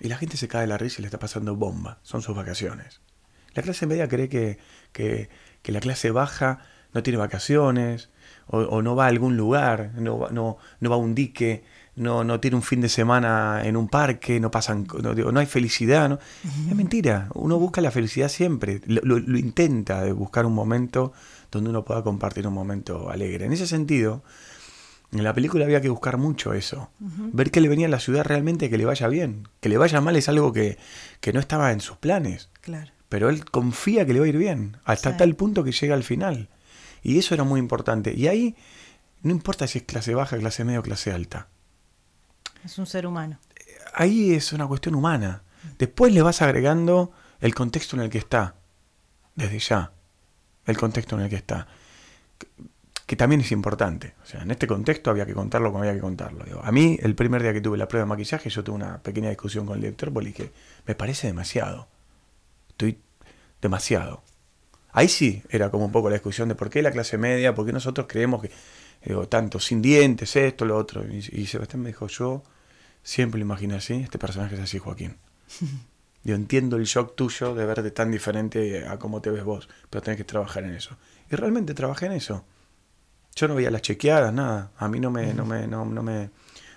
Y 0.00 0.08
la 0.08 0.18
gente 0.18 0.36
se 0.36 0.48
cae 0.48 0.62
de 0.62 0.66
la 0.66 0.76
risa 0.76 0.96
y 0.98 1.02
le 1.02 1.06
está 1.06 1.18
pasando 1.18 1.56
bomba, 1.56 1.98
son 2.02 2.20
sus 2.20 2.36
vacaciones. 2.36 3.00
La 3.54 3.62
clase 3.62 3.86
media 3.86 4.06
cree 4.06 4.28
que, 4.28 4.58
que 4.92 5.30
que 5.62 5.72
la 5.72 5.80
clase 5.80 6.10
baja 6.10 6.60
no 6.92 7.02
tiene 7.02 7.18
vacaciones 7.18 8.10
o, 8.48 8.82
no 8.82 8.94
va 8.94 9.06
a 9.06 9.08
algún 9.08 9.36
lugar, 9.36 9.92
no, 9.96 10.28
no, 10.30 10.58
no, 10.80 10.90
va 10.90 10.96
a 10.96 10.98
un 10.98 11.14
dique, 11.14 11.64
no, 11.96 12.22
no 12.24 12.38
tiene 12.40 12.56
un 12.56 12.62
fin 12.62 12.80
de 12.80 12.88
semana 12.88 13.62
en 13.64 13.76
un 13.76 13.88
parque, 13.88 14.40
no 14.40 14.50
pasan, 14.50 14.86
no, 15.02 15.14
no 15.14 15.40
hay 15.40 15.46
felicidad. 15.46 16.08
¿no? 16.08 16.18
Es 16.68 16.74
mentira, 16.74 17.28
uno 17.34 17.58
busca 17.58 17.80
la 17.80 17.90
felicidad 17.90 18.28
siempre, 18.28 18.82
lo, 18.86 19.16
intenta 19.38 20.02
de 20.02 20.12
buscar 20.12 20.44
un 20.44 20.54
momento 20.54 21.12
donde 21.50 21.70
uno 21.70 21.84
pueda 21.84 22.02
compartir 22.02 22.46
un 22.46 22.54
momento 22.54 23.10
alegre. 23.10 23.46
En 23.46 23.52
ese 23.52 23.66
sentido, 23.66 24.22
en 25.12 25.24
la 25.24 25.34
película 25.34 25.64
había 25.64 25.80
que 25.80 25.90
buscar 25.90 26.16
mucho 26.16 26.54
eso. 26.54 26.90
Ver 26.98 27.50
que 27.50 27.60
le 27.60 27.68
venía 27.68 27.86
a 27.86 27.90
la 27.90 28.00
ciudad 28.00 28.24
realmente 28.24 28.70
que 28.70 28.78
le 28.78 28.86
vaya 28.86 29.08
bien. 29.08 29.48
Que 29.60 29.68
le 29.68 29.76
vaya 29.76 30.00
mal 30.00 30.16
es 30.16 30.28
algo 30.28 30.52
que, 30.52 30.78
no 31.32 31.40
estaba 31.40 31.72
en 31.72 31.80
sus 31.80 31.98
planes. 31.98 32.48
Claro. 32.62 32.90
Pero 33.12 33.28
él 33.28 33.44
confía 33.44 34.06
que 34.06 34.14
le 34.14 34.20
va 34.20 34.24
a 34.24 34.28
ir 34.30 34.38
bien, 34.38 34.78
hasta 34.86 35.18
tal 35.18 35.36
punto 35.36 35.62
que 35.62 35.70
llega 35.70 35.94
al 35.94 36.02
final. 36.02 36.48
Y 37.02 37.18
eso 37.18 37.34
era 37.34 37.44
muy 37.44 37.60
importante. 37.60 38.14
Y 38.14 38.26
ahí 38.26 38.56
no 39.20 39.32
importa 39.32 39.66
si 39.66 39.80
es 39.80 39.84
clase 39.84 40.14
baja, 40.14 40.38
clase 40.38 40.64
media 40.64 40.80
o 40.80 40.82
clase 40.82 41.12
alta. 41.12 41.48
Es 42.64 42.78
un 42.78 42.86
ser 42.86 43.06
humano. 43.06 43.38
Ahí 43.92 44.32
es 44.32 44.54
una 44.54 44.66
cuestión 44.66 44.94
humana. 44.94 45.42
Después 45.78 46.14
le 46.14 46.22
vas 46.22 46.40
agregando 46.40 47.12
el 47.42 47.54
contexto 47.54 47.96
en 47.96 48.02
el 48.02 48.08
que 48.08 48.16
está. 48.16 48.54
Desde 49.34 49.58
ya. 49.58 49.92
El 50.64 50.78
contexto 50.78 51.14
en 51.16 51.24
el 51.24 51.28
que 51.28 51.36
está 51.36 51.68
que 53.04 53.16
también 53.16 53.42
es 53.42 53.52
importante. 53.52 54.14
O 54.22 54.26
sea, 54.26 54.40
en 54.40 54.50
este 54.50 54.66
contexto 54.66 55.10
había 55.10 55.26
que 55.26 55.34
contarlo 55.34 55.70
como 55.70 55.80
había 55.80 55.92
que 55.92 56.00
contarlo. 56.00 56.46
a 56.64 56.72
mí, 56.72 56.98
el 57.02 57.14
primer 57.14 57.42
día 57.42 57.52
que 57.52 57.60
tuve 57.60 57.76
la 57.76 57.86
prueba 57.86 58.06
de 58.06 58.08
maquillaje, 58.08 58.48
yo 58.48 58.64
tuve 58.64 58.76
una 58.76 59.02
pequeña 59.02 59.28
discusión 59.28 59.66
con 59.66 59.74
el 59.74 59.82
director 59.82 60.10
porque 60.10 60.28
dije, 60.28 60.50
me 60.86 60.94
parece 60.94 61.26
demasiado. 61.26 61.88
Estoy 62.82 63.00
demasiado. 63.60 64.24
Ahí 64.90 65.06
sí 65.06 65.44
era 65.50 65.70
como 65.70 65.84
un 65.84 65.92
poco 65.92 66.10
la 66.10 66.14
discusión 66.14 66.48
de 66.48 66.56
por 66.56 66.68
qué 66.68 66.82
la 66.82 66.90
clase 66.90 67.16
media, 67.16 67.54
por 67.54 67.64
qué 67.64 67.72
nosotros 67.72 68.08
creemos 68.08 68.42
que, 68.42 68.50
digo, 69.04 69.28
tanto 69.28 69.60
sin 69.60 69.80
dientes, 69.80 70.34
esto, 70.34 70.64
lo 70.64 70.76
otro. 70.76 71.04
Y, 71.08 71.46
Sebastián 71.46 71.82
me 71.82 71.90
dijo, 71.90 72.08
yo 72.08 72.42
siempre 73.04 73.38
lo 73.38 73.44
imaginé 73.44 73.76
así, 73.76 73.94
este 73.94 74.18
personaje 74.18 74.56
es 74.56 74.60
así, 74.62 74.78
Joaquín. 74.78 75.16
Yo 76.24 76.36
entiendo 76.36 76.76
el 76.76 76.84
shock 76.84 77.16
tuyo 77.16 77.52
de 77.52 77.66
verte 77.66 77.90
tan 77.90 78.12
diferente 78.12 78.86
a 78.86 78.96
cómo 78.96 79.20
te 79.20 79.30
ves 79.30 79.42
vos, 79.42 79.68
pero 79.90 80.02
tenés 80.02 80.18
que 80.18 80.24
trabajar 80.24 80.62
en 80.62 80.74
eso. 80.74 80.96
Y 81.28 81.34
realmente 81.34 81.74
trabajé 81.74 82.06
en 82.06 82.12
eso. 82.12 82.44
Yo 83.34 83.48
no 83.48 83.56
veía 83.56 83.72
las 83.72 83.82
chequeadas, 83.82 84.32
nada. 84.32 84.70
A 84.76 84.86
mí 84.86 85.00
no 85.00 85.10
me, 85.10 85.34
no 85.34 85.44
me, 85.44 85.66
no, 85.66 85.84
me, 85.84 86.30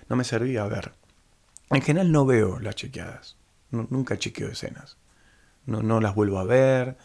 no 0.08 0.16
me 0.16 0.24
servía 0.24 0.64
a 0.64 0.68
ver. 0.68 0.94
En 1.70 1.80
general 1.80 2.10
no 2.10 2.26
veo 2.26 2.58
las 2.58 2.74
chequeadas. 2.74 3.36
nunca 3.70 4.18
chequeo 4.18 4.48
escenas. 4.48 4.96
No, 5.66 5.82
no 5.82 6.00
las 6.00 6.14
vuelvo 6.14 6.38
a 6.38 6.44
ver. 6.44 6.96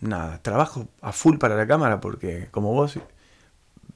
Nada. 0.00 0.40
Trabajo 0.42 0.88
a 1.00 1.12
full 1.12 1.38
para 1.38 1.56
la 1.56 1.66
cámara 1.66 2.00
porque, 2.00 2.48
como 2.50 2.72
vos, 2.72 2.98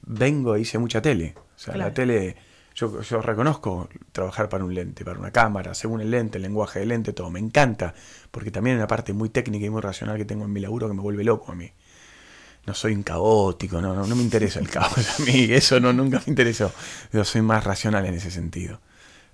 vengo 0.03 0.55
e 0.55 0.61
hice 0.61 0.79
mucha 0.79 1.01
tele. 1.03 1.35
O 1.57 1.59
sea, 1.59 1.77
la 1.77 1.95
tele, 1.95 2.37
yo, 2.75 3.01
yo 3.01 3.23
reconozco 3.23 3.89
trabajar 4.13 4.49
para 4.49 4.65
un 4.65 4.75
lente, 4.75 5.05
para 5.05 5.19
una 5.19 5.31
cámara, 5.31 5.75
según 5.75 6.01
el 6.01 6.11
lente, 6.11 6.39
el 6.39 6.43
lenguaje 6.43 6.81
del 6.81 6.91
lente, 6.91 7.13
todo. 7.13 7.31
Me 7.31 7.41
encanta. 7.41 7.95
Porque 8.31 8.51
también 8.51 8.77
hay 8.77 8.81
una 8.81 8.89
parte 8.89 9.13
muy 9.13 9.31
técnica 9.31 9.67
y 9.67 9.71
muy 9.71 9.81
racional 9.81 10.17
que 10.19 10.25
tengo 10.25 10.45
en 10.45 10.53
mi 10.53 10.61
laburo 10.61 10.89
que 10.89 10.95
me 10.95 11.03
vuelve 11.03 11.25
loco 11.25 11.53
a 11.53 11.55
mí 11.55 11.73
no 12.67 12.75
soy 12.75 12.95
un 12.95 13.05
caótico, 13.05 13.81
no, 13.81 13.95
no, 13.95 14.07
no 14.07 14.17
me 14.17 14.23
interesa 14.23 14.59
el 14.59 14.69
caos 14.69 15.21
a 15.21 15.23
mí, 15.23 15.47
eso 15.51 15.81
no, 15.81 15.93
nunca 15.93 16.19
me 16.19 16.25
interesó. 16.27 16.73
Yo 17.13 17.25
soy 17.25 17.41
más 17.43 17.65
racional 17.65 18.05
en 18.07 18.15
ese 18.15 18.31
sentido. 18.31 18.81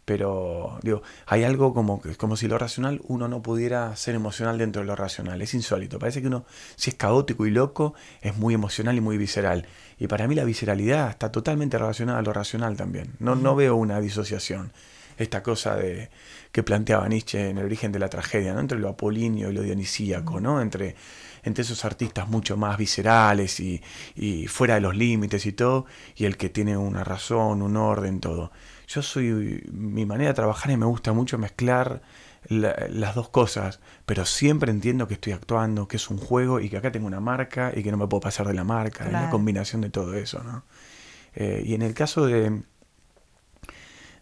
Pero, 0.04 0.78
digo, 0.82 1.02
hay 1.26 1.44
algo 1.44 1.72
como, 1.72 2.02
como 2.16 2.36
si 2.36 2.48
lo 2.48 2.58
racional 2.58 3.00
uno 3.04 3.28
no 3.28 3.40
pudiera 3.40 3.94
ser 3.94 4.16
emocional 4.16 4.58
dentro 4.58 4.82
de 4.82 4.86
lo 4.86 4.96
racional. 4.96 5.40
Es 5.42 5.54
insólito. 5.54 5.98
Parece 5.98 6.20
que 6.20 6.26
uno, 6.26 6.44
si 6.74 6.90
es 6.90 6.96
caótico 6.96 7.46
y 7.46 7.50
loco, 7.50 7.94
es 8.20 8.36
muy 8.36 8.54
emocional 8.54 8.96
y 8.96 9.00
muy 9.00 9.16
visceral. 9.16 9.66
Y 9.98 10.08
para 10.08 10.26
mí 10.26 10.34
la 10.34 10.44
visceralidad 10.44 11.10
está 11.10 11.30
totalmente 11.30 11.78
relacionada 11.78 12.18
a 12.18 12.22
lo 12.22 12.32
racional 12.32 12.76
también. 12.76 13.12
No, 13.20 13.36
no 13.36 13.54
veo 13.54 13.76
una 13.76 14.00
disociación. 14.00 14.72
Esta 15.18 15.42
cosa 15.42 15.76
de 15.76 16.10
que 16.50 16.62
planteaba 16.62 17.08
Nietzsche 17.08 17.50
en 17.50 17.58
el 17.58 17.66
origen 17.66 17.92
de 17.92 17.98
la 17.98 18.08
tragedia, 18.08 18.54
¿no? 18.54 18.60
Entre 18.60 18.78
lo 18.78 18.88
apolíneo 18.88 19.50
y 19.50 19.52
lo 19.52 19.62
dionisíaco, 19.62 20.40
¿no? 20.40 20.60
Entre 20.60 20.96
entre 21.42 21.62
esos 21.62 21.84
artistas 21.84 22.28
mucho 22.28 22.56
más 22.56 22.76
viscerales 22.78 23.60
y, 23.60 23.82
fuera 24.46 24.74
de 24.74 24.80
los 24.80 24.96
límites 24.96 25.46
y 25.46 25.52
todo, 25.52 25.86
y 26.16 26.24
el 26.24 26.36
que 26.36 26.48
tiene 26.48 26.76
una 26.76 27.04
razón, 27.04 27.62
un 27.62 27.76
orden, 27.76 28.20
todo. 28.20 28.52
Yo 28.92 29.00
soy, 29.00 29.64
mi 29.72 30.04
manera 30.04 30.28
de 30.28 30.34
trabajar 30.34 30.70
y 30.70 30.76
me 30.76 30.84
gusta 30.84 31.14
mucho 31.14 31.38
mezclar 31.38 32.02
las 32.48 33.14
dos 33.14 33.30
cosas, 33.30 33.80
pero 34.04 34.26
siempre 34.26 34.70
entiendo 34.70 35.08
que 35.08 35.14
estoy 35.14 35.32
actuando, 35.32 35.88
que 35.88 35.96
es 35.96 36.10
un 36.10 36.18
juego 36.18 36.60
y 36.60 36.68
que 36.68 36.76
acá 36.76 36.92
tengo 36.92 37.06
una 37.06 37.20
marca 37.20 37.72
y 37.74 37.82
que 37.82 37.90
no 37.90 37.96
me 37.96 38.06
puedo 38.06 38.20
pasar 38.20 38.46
de 38.46 38.52
la 38.52 38.64
marca, 38.64 39.06
es 39.06 39.12
la 39.12 39.30
combinación 39.30 39.80
de 39.80 39.88
todo 39.88 40.14
eso, 40.14 40.42
¿no? 40.42 40.64
Eh, 41.34 41.62
y 41.64 41.72
en 41.72 41.80
el 41.80 41.94
caso 41.94 42.26
de, 42.26 42.62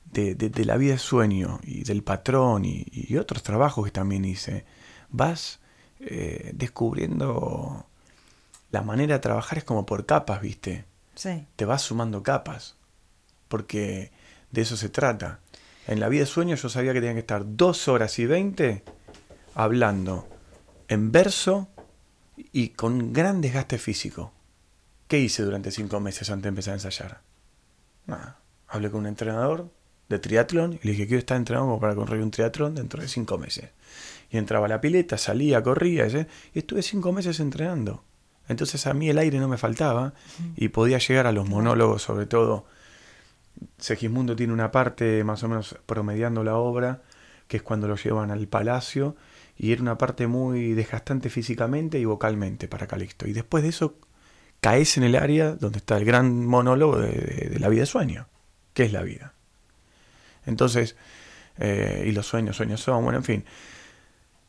de, 0.05 0.65
la 0.65 0.77
vida 0.77 0.93
de 0.93 0.99
sueño 0.99 1.59
y 1.65 1.83
del 1.83 2.05
patrón 2.05 2.65
y, 2.65 2.87
y, 2.93 3.17
otros 3.17 3.43
trabajos 3.43 3.85
que 3.85 3.91
también 3.91 4.25
hice, 4.25 4.65
vas 5.09 5.59
eh, 5.99 6.53
descubriendo 6.55 7.87
la 8.71 8.83
manera 8.83 9.15
de 9.15 9.21
trabajar 9.21 9.59
es 9.59 9.65
como 9.65 9.85
por 9.85 10.07
capas, 10.07 10.41
¿viste? 10.41 10.85
Sí. 11.17 11.45
Te 11.57 11.65
vas 11.65 11.83
sumando 11.83 12.23
capas, 12.23 12.77
porque 13.49 14.13
de 14.51 14.63
eso 14.63 14.77
se 14.77 14.89
trata. 14.89 15.41
En 15.87 16.01
la 16.01 16.09
vida 16.09 16.21
de 16.21 16.27
sueño 16.27 16.57
yo 16.57 16.69
sabía 16.69 16.93
que 16.93 17.01
tenía 17.01 17.15
que 17.15 17.21
estar 17.21 17.43
dos 17.45 17.89
horas 17.89 18.19
y 18.19 18.27
veinte 18.27 18.85
hablando 19.55 20.29
en 20.89 21.13
verso 21.13 21.69
y 22.53 22.71
con 22.71 23.13
gran 23.13 23.41
desgaste 23.41 23.79
físico. 23.79 24.33
¿Qué 25.09 25.19
hice 25.19 25.43
durante 25.43 25.71
cinco 25.71 26.01
meses 26.01 26.31
antes 26.31 26.45
de 26.45 26.49
empezar 26.51 26.73
a 26.73 26.77
ensayar? 26.77 27.23
Nada. 28.07 28.39
Hablé 28.69 28.91
con 28.91 29.01
un 29.01 29.07
entrenador 29.07 29.71
de 30.09 30.19
triatlón 30.19 30.75
y 30.75 30.87
le 30.87 30.93
dije, 30.93 31.07
quiero 31.07 31.19
estar 31.19 31.37
entrenado 31.37 31.79
para 31.81 31.95
correr 31.95 32.23
un 32.23 32.31
triatlón 32.31 32.75
dentro 32.75 33.03
de 33.03 33.09
cinco 33.09 33.39
meses 33.39 33.71
y 34.31 34.39
entraba 34.39 34.67
a 34.67 34.69
la 34.69 34.81
pileta, 34.81 35.19
salía, 35.19 35.63
corría, 35.63 36.07
y 36.07 36.59
estuve 36.59 36.83
cinco 36.83 37.13
meses 37.13 37.41
entrenando. 37.41 38.05
Entonces 38.49 38.87
a 38.87 38.95
mí 38.95 39.11
el 39.11 39.19
aire 39.19 39.39
no 39.39 39.49
me 39.49 39.59
faltaba 39.59 40.15
y 40.57 40.69
podía 40.69 40.99
llegar 40.99 41.27
a 41.27 41.33
los 41.33 41.49
monólogos, 41.49 42.03
sobre 42.03 42.27
todo. 42.27 42.65
Segismundo 43.79 44.37
tiene 44.37 44.53
una 44.53 44.71
parte 44.71 45.25
más 45.25 45.43
o 45.43 45.49
menos 45.49 45.77
promediando 45.87 46.45
la 46.45 46.57
obra, 46.57 47.03
que 47.49 47.59
es 47.59 47.63
cuando 47.63 47.89
lo 47.89 47.97
llevan 47.97 48.31
al 48.31 48.47
palacio, 48.47 49.17
y 49.57 49.73
era 49.73 49.83
una 49.83 49.99
parte 49.99 50.27
muy 50.27 50.73
desgastante 50.73 51.29
físicamente 51.29 51.99
y 51.99 52.05
vocalmente 52.05 52.69
para 52.69 52.87
Calixto. 52.87 53.27
Y 53.27 53.33
después 53.33 53.63
de 53.63 53.71
eso 53.71 53.97
caes 54.61 54.97
en 54.97 55.05
el 55.05 55.17
área 55.17 55.55
donde 55.55 55.79
está 55.79 55.97
el 55.97 56.05
gran 56.05 56.47
monólogo 56.47 56.99
de, 56.99 57.57
la 57.59 57.69
vida 57.69 57.81
de 57.81 57.87
sueño, 57.87 58.29
que 58.73 58.85
es 58.85 58.93
la 58.93 59.03
vida. 59.03 59.35
Entonces, 60.47 60.97
eh, 61.59 62.05
y 62.07 62.13
los 62.13 62.27
sueños, 62.27 62.57
sueños 62.57 62.81
son, 62.81 63.05
bueno, 63.05 63.19
en 63.19 63.25
fin. 63.25 63.45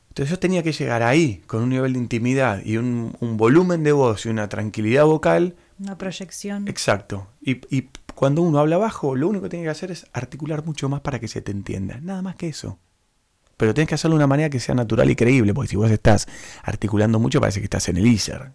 Entonces 0.09 0.29
yo 0.29 0.39
tenía 0.39 0.61
que 0.61 0.73
llegar 0.73 1.03
ahí 1.03 1.41
con 1.47 1.63
un 1.63 1.69
nivel 1.69 1.93
de 1.93 1.99
intimidad 1.99 2.61
y 2.65 2.75
un, 2.75 3.15
volumen 3.21 3.81
de 3.83 3.93
voz 3.93 4.25
y 4.25 4.29
una 4.29 4.49
tranquilidad 4.49 5.05
vocal. 5.05 5.55
Una 5.79 5.97
proyección. 5.97 6.67
Exacto. 6.67 7.29
Y, 7.41 7.61
y, 7.73 7.89
cuando 8.21 8.43
uno 8.43 8.60
habla 8.60 8.77
bajo, 8.77 9.15
lo 9.15 9.29
único 9.29 9.45
que 9.45 9.49
tiene 9.49 9.65
que 9.65 9.71
hacer 9.71 9.89
es 9.89 10.05
articular 10.13 10.63
mucho 10.63 10.88
más 10.88 11.01
para 11.01 11.17
que 11.17 11.27
se 11.27 11.41
te 11.41 11.51
entienda. 11.51 11.97
Nada 12.01 12.21
más 12.21 12.36
que 12.36 12.49
eso. 12.49 12.77
Pero 13.57 13.73
tienes 13.73 13.89
que 13.89 13.95
hacerlo 13.95 14.13
de 14.13 14.19
una 14.19 14.27
manera 14.27 14.51
que 14.51 14.60
sea 14.60 14.75
natural 14.75 15.10
y 15.10 15.15
creíble, 15.15 15.55
porque 15.55 15.69
si 15.69 15.75
vos 15.75 15.89
estás 15.89 16.27
articulando 16.62 17.19
mucho 17.19 17.41
parece 17.41 17.62
que 17.62 17.63
estás 17.63 17.89
en 17.89 17.97
el 17.97 18.05
ISER. 18.05 18.51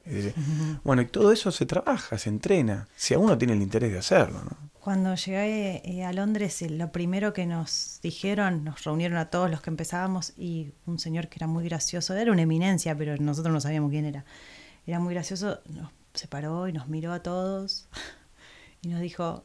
Bueno, 0.85 1.03
y 1.03 1.07
todo 1.07 1.33
eso 1.33 1.51
se 1.51 1.67
trabaja, 1.67 2.17
se 2.17 2.29
entrena, 2.29 2.87
si 2.95 3.15
a 3.15 3.19
uno 3.19 3.37
tiene 3.37 3.55
el 3.55 3.61
interés 3.61 3.91
de 3.91 3.99
hacerlo. 3.99 4.41
¿no? 4.45 4.57
Cuando 4.79 5.17
llegué 5.17 5.83
eh, 5.85 6.05
a 6.05 6.13
Londres, 6.13 6.63
eh, 6.63 6.71
lo 6.71 6.93
primero 6.93 7.33
que 7.33 7.45
nos 7.45 7.99
dijeron, 8.05 8.63
nos 8.63 8.85
reunieron 8.85 9.19
a 9.19 9.31
todos 9.31 9.51
los 9.51 9.63
que 9.63 9.71
empezábamos 9.71 10.33
y 10.37 10.75
un 10.87 11.01
señor 11.01 11.27
que 11.27 11.41
era 11.41 11.49
muy 11.49 11.65
gracioso, 11.65 12.15
era 12.15 12.31
una 12.31 12.43
eminencia, 12.43 12.97
pero 12.97 13.17
nosotros 13.17 13.53
no 13.53 13.61
sabíamos 13.61 13.91
quién 13.91 14.05
era. 14.05 14.25
Era 14.87 15.01
muy 15.01 15.13
gracioso, 15.13 15.59
nos 15.69 15.91
separó 16.15 16.69
y 16.69 16.73
nos 16.73 16.87
miró 16.87 17.13
a 17.13 17.21
todos 17.21 17.89
y 18.81 18.91
nos 18.91 19.01
dijo, 19.01 19.45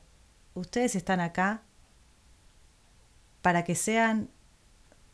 ustedes 0.53 0.95
están 0.95 1.19
acá 1.19 1.63
para 3.41 3.63
que 3.63 3.75
sean, 3.75 4.29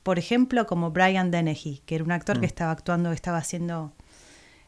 por 0.04 0.20
ejemplo, 0.20 0.66
como 0.68 0.92
Brian 0.92 1.32
Dennehy, 1.32 1.82
que 1.86 1.96
era 1.96 2.04
un 2.04 2.12
actor 2.12 2.40
que 2.40 2.46
mm. 2.48 2.54
estaba 2.54 2.72
actuando, 2.72 3.12
estaba 3.12 3.38
haciendo 3.38 3.94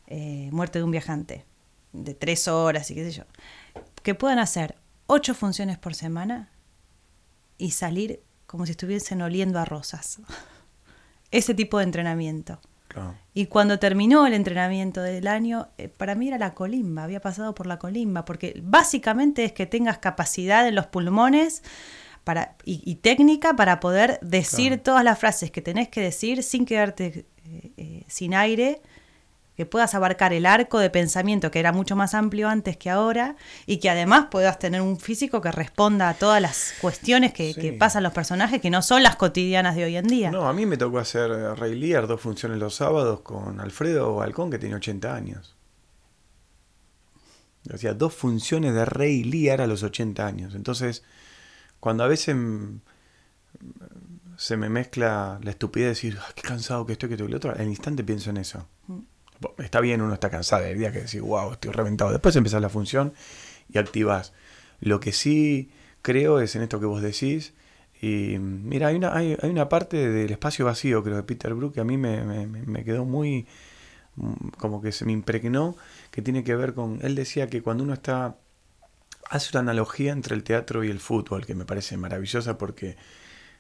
eh, 0.08 0.50
Muerte 0.52 0.80
de 0.80 0.86
un 0.86 0.92
viajante, 0.92 1.46
de 1.94 2.14
tres 2.14 2.48
horas 2.48 2.90
y 2.92 2.96
qué 2.96 3.04
sé 3.04 3.12
yo, 3.12 3.24
que 4.02 4.16
puedan 4.16 4.40
hacer 4.40 4.76
ocho 5.08 5.36
funciones 5.36 5.78
por 5.78 5.96
semana 5.96 6.50
y 7.58 7.72
salir 7.72 8.24
como 8.48 8.66
si 8.66 8.72
estuviesen 8.72 9.22
oliendo 9.22 9.60
a 9.60 9.66
rosas. 9.66 10.20
Ese 11.32 11.54
tipo 11.54 11.78
de 11.78 11.84
entrenamiento. 11.84 12.60
Y 13.34 13.46
cuando 13.46 13.80
terminó 13.80 14.26
el 14.26 14.34
entrenamiento 14.34 15.02
del 15.02 15.28
año, 15.28 15.70
eh, 15.78 15.88
para 15.88 16.16
mí 16.16 16.28
era 16.28 16.38
la 16.38 16.54
colimba, 16.54 17.04
había 17.04 17.22
pasado 17.22 17.54
por 17.56 17.68
la 17.68 17.80
colimba, 17.80 18.26
porque 18.26 18.60
básicamente 18.64 19.46
es 19.46 19.54
que 19.54 19.66
tengas 19.66 20.00
capacidad 20.00 20.68
en 20.68 20.76
los 20.76 20.88
pulmones 20.88 21.64
para, 22.24 22.56
y, 22.66 22.96
técnica 22.96 23.56
para 23.56 23.80
poder 23.80 24.20
decir 24.22 24.78
todas 24.80 25.04
las 25.04 25.18
frases 25.18 25.52
que 25.52 25.62
tenés 25.62 25.88
que 25.90 26.02
decir 26.02 26.44
sin 26.44 26.66
quedarte 26.66 27.26
eh, 27.46 27.72
eh, 27.78 28.04
sin 28.08 28.36
aire 28.36 28.82
que 29.60 29.66
puedas 29.66 29.94
abarcar 29.94 30.32
el 30.32 30.46
arco 30.46 30.80
de 30.80 30.90
pensamiento 30.90 31.52
que 31.52 31.60
era 31.60 31.74
mucho 31.74 31.98
más 31.98 32.14
amplio 32.14 32.48
antes 32.48 32.78
que 32.78 32.90
ahora 32.90 33.36
y 33.66 33.80
que 33.80 33.90
además 33.90 34.28
puedas 34.32 34.58
tener 34.58 34.80
un 34.80 34.98
físico 34.98 35.42
que 35.42 35.52
responda 35.52 36.08
a 36.08 36.14
todas 36.14 36.42
las 36.42 36.76
cuestiones 36.80 37.34
que, 37.34 37.76
pasan 37.78 38.04
los 38.04 38.14
personajes 38.14 38.62
que 38.62 38.70
no 38.70 38.82
son 38.82 39.04
las 39.04 39.18
cotidianas 39.18 39.76
de 39.76 39.84
hoy 39.84 39.98
en 39.98 40.08
día. 40.08 40.32
No, 40.32 40.48
a 40.48 40.54
mí 40.54 40.66
me 40.66 40.78
tocó 40.78 41.00
hacer 41.00 41.30
Rey 41.60 41.76
Lear 41.76 42.08
dos 42.08 42.22
funciones 42.22 42.58
los 42.58 42.74
sábados 42.74 43.20
con 43.20 43.60
Alfredo 43.60 44.16
Balcón 44.16 44.50
que 44.50 44.60
tiene 44.60 44.76
80 44.76 45.14
años. 45.14 45.58
Hacía 47.70 47.94
dos 47.94 48.14
funciones 48.14 48.74
de 48.74 48.86
Rey 48.86 49.26
Lear 49.26 49.60
a 49.60 49.68
los 49.68 49.84
80 49.84 50.26
años. 50.26 50.56
Entonces, 50.56 51.04
cuando 51.82 52.06
a 52.06 52.08
veces 52.08 52.34
se 54.38 54.56
me 54.56 54.70
mezcla 54.70 55.38
la 55.44 55.50
estupidez 55.50 55.86
de 55.86 55.90
decir, 55.90 56.20
qué 56.34 56.44
cansado 56.44 56.86
que 56.86 56.94
estoy, 56.94 57.10
que 57.10 57.16
estoy, 57.16 57.28
el 57.28 57.36
otro, 57.36 57.52
al 57.52 57.68
instante 57.68 58.06
pienso 58.06 58.30
en 58.30 58.38
eso. 58.38 58.66
Está 59.60 59.80
bien, 59.82 60.02
uno 60.02 60.14
está 60.14 60.30
cansado, 60.30 60.66
el 60.66 60.78
día 60.78 60.92
que 60.92 61.02
decir, 61.02 61.22
wow, 61.22 61.54
estoy 61.54 61.72
reventado. 61.72 62.12
Después 62.12 62.36
empezás 62.36 62.62
la 62.62 62.70
función 62.70 63.14
y 63.70 63.78
activas. 63.78 64.34
Lo 64.80 65.00
que 65.00 65.12
sí 65.12 65.72
creo 66.02 66.40
es 66.40 66.56
en 66.56 66.64
esto 66.64 66.80
que 66.80 66.86
vos 66.86 67.02
decís. 67.02 67.54
Y 68.02 68.38
mira, 68.40 68.88
hay 68.88 68.96
una, 68.96 69.16
hay, 69.16 69.38
una 69.44 69.70
parte 69.70 70.10
del 70.10 70.32
espacio 70.32 70.66
vacío, 70.66 71.04
creo, 71.04 71.18
de 71.18 71.24
Peter 71.24 71.54
Brook 71.54 71.74
que 71.74 71.82
a 71.82 71.84
mí 71.84 71.98
me, 71.98 72.48
me 72.48 72.84
quedó 72.86 73.04
muy, 73.06 73.46
como 74.58 74.82
que 74.82 74.92
se 74.92 75.06
me 75.06 75.12
impregnó, 75.12 75.76
que 76.12 76.22
tiene 76.22 76.44
que 76.44 76.56
ver 76.56 76.74
con, 76.74 77.00
él 77.02 77.16
decía 77.16 77.48
que 77.48 77.62
cuando 77.62 77.84
uno 77.84 77.94
está, 77.94 78.38
hace 79.30 79.50
una 79.54 79.62
analogía 79.62 80.12
entre 80.12 80.36
el 80.36 80.44
teatro 80.44 80.84
y 80.84 80.90
el 80.90 81.00
fútbol, 81.00 81.46
que 81.46 81.56
me 81.56 81.66
parece 81.66 81.98
maravillosa 81.98 82.58
porque 82.58 82.98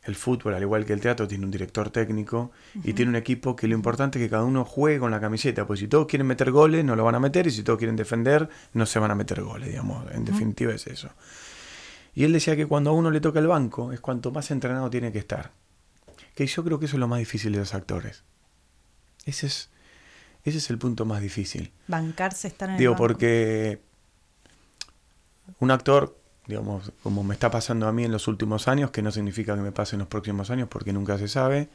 el 0.03 0.15
fútbol, 0.15 0.53
al 0.53 0.62
igual 0.62 0.85
que 0.85 0.93
el 0.93 1.01
teatro, 1.01 1.27
tiene 1.27 1.45
un 1.45 1.51
director 1.51 1.89
técnico 1.89 2.51
y 2.83 2.93
tiene 2.93 3.09
un 3.09 3.15
equipo 3.15 3.55
que 3.55 3.67
lo 3.67 3.75
importante 3.75 4.17
es 4.17 4.25
que 4.25 4.29
cada 4.29 4.43
uno 4.43 4.63
juegue 4.65 4.99
con 4.99 5.12
la 5.12 5.19
camiseta, 5.19 5.67
pues 5.67 5.79
si 5.79 5.88
todos 5.88 6.07
quieren 6.07 6.25
meter 6.25 6.51
goles, 6.51 6.85
no 6.85 6.95
lo 6.95 7.03
van 7.03 7.15
a 7.15 7.19
meter, 7.19 7.47
y 7.47 7.51
si 7.51 7.63
todos 7.63 7.77
quieren 7.77 7.95
defender, 7.95 8.49
no 8.73 8.85
se 8.85 8.99
van 8.99 9.12
a 9.12 9.15
meter 9.15 9.41
goles, 9.41 9.69
digamos, 9.69 10.09
en 10.12 10.25
definitiva 10.25 10.73
es 10.73 10.88
eso. 10.88 11.09
Y 12.15 12.23
él 12.23 12.33
decía 12.33 12.55
que 12.55 12.65
cuando 12.65 12.89
a 12.89 12.93
uno 12.93 13.12
le 13.12 13.21
toca 13.21 13.39
el 13.39 13.47
banco 13.47 13.91
es 13.93 13.99
cuanto 13.99 14.31
más 14.31 14.49
entrenado 14.51 14.89
tiene 14.89 15.12
que 15.12 15.19
estar. 15.19 15.51
Que 16.35 16.47
yo 16.47 16.63
creo 16.63 16.79
que 16.79 16.85
eso 16.85 16.95
es 16.95 16.99
lo 16.99 17.07
más 17.07 17.19
difícil 17.19 17.51
de 17.51 17.59
los 17.59 17.73
actores. 17.73 18.23
Ese 19.25 19.47
es, 19.47 19.69
ese 20.43 20.57
es 20.57 20.69
el 20.69 20.77
punto 20.77 21.05
más 21.05 21.21
difícil. 21.21 21.71
Bancarse 21.88 22.47
estar 22.47 22.69
en 22.69 22.77
Digo, 22.77 22.95
porque 22.95 23.81
un 25.59 25.71
actor 25.71 26.18
digamos, 26.49 26.91
como 27.03 27.23
me 27.23 27.35
está 27.35 27.51
pasando 27.51 27.88
a 27.88 27.93
mí 27.93 28.03
en 28.03 28.12
los 28.12 28.27
últimos 28.27 28.67
años, 28.67 28.89
que 28.89 29.03
no 29.03 29.12
significa 29.12 29.55
que 29.55 29.62
me 29.62 29.71
pase 29.71 29.95
en 29.95 29.99
los 29.99 30.07
próximos 30.07 30.49
años 30.49 30.67
porque 30.67 30.91
nunca 30.91 31.19
se 31.19 31.27
sabe, 31.27 31.69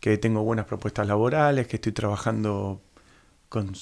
que 0.00 0.18
tengo 0.18 0.42
buenas 0.42 0.66
propuestas 0.66 1.06
laborales, 1.06 1.66
que 1.66 1.76
estoy 1.76 1.92
trabajando 1.92 2.82
con, 3.48 3.72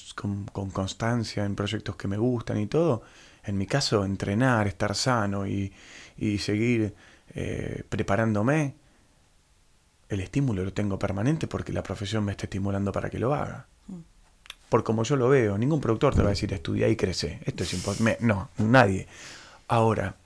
constancia 0.73 1.45
en 1.45 1.57
proyectos 1.57 1.97
que 1.97 2.07
me 2.07 2.17
gustan 2.17 2.61
y 2.61 2.69
todo. 2.69 3.03
En 3.43 3.59
mi 3.59 3.67
caso, 3.67 4.05
entrenar, 4.05 4.69
estar 4.69 4.95
sano 4.95 5.49
y, 5.49 5.73
seguir 6.39 6.95
eh, 7.35 7.83
preparándome, 7.89 8.77
el 10.09 10.21
estímulo 10.21 10.63
lo 10.65 10.73
tengo 10.73 10.97
permanente 10.97 11.49
porque 11.49 11.73
la 11.73 11.83
profesión 11.83 12.25
me 12.25 12.33
está 12.33 12.45
estimulando 12.45 12.93
para 12.93 13.11
que 13.11 13.19
lo 13.19 13.35
haga. 13.35 13.67
Mm. 13.89 13.99
Por 14.69 14.85
como 14.85 15.03
yo 15.03 15.17
lo 15.17 15.29
veo, 15.29 15.59
ningún 15.59 15.81
productor 15.81 16.15
te 16.15 16.23
va 16.23 16.29
a 16.29 16.31
decir 16.31 16.53
estudia 16.53 16.89
y 16.89 16.95
crece. 16.95 17.41
Esto 17.45 17.65
es 17.65 17.75
importante. 17.75 18.19
No, 18.21 18.51
nadie. 18.59 19.09
Ahora, 19.67 20.17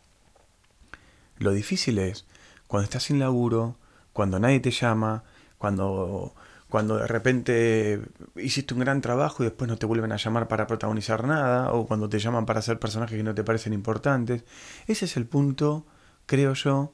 lo 1.39 1.53
difícil 1.53 1.99
es 1.99 2.27
cuando 2.67 2.85
estás 2.85 3.05
sin 3.05 3.19
laburo, 3.19 3.77
cuando 4.13 4.39
nadie 4.39 4.61
te 4.61 4.71
llama, 4.71 5.25
cuando, 5.59 6.35
cuando 6.69 6.97
de 6.97 7.07
repente 7.07 8.01
hiciste 8.37 8.75
un 8.75 8.81
gran 8.81 9.01
trabajo 9.01 9.43
y 9.43 9.47
después 9.47 9.69
no 9.69 9.77
te 9.77 9.87
vuelven 9.87 10.13
a 10.13 10.17
llamar 10.17 10.49
para 10.49 10.67
protagonizar 10.67 11.27
nada, 11.27 11.73
o 11.73 11.87
cuando 11.87 12.09
te 12.09 12.19
llaman 12.19 12.47
para 12.47 12.61
hacer 12.61 12.79
personajes 12.79 13.17
que 13.17 13.23
no 13.23 13.35
te 13.35 13.45
parecen 13.45 13.73
importantes. 13.73 14.45
Ese 14.87 15.05
es 15.05 15.17
el 15.17 15.27
punto, 15.27 15.87
creo 16.27 16.55
yo, 16.55 16.93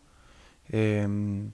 em, 0.68 1.52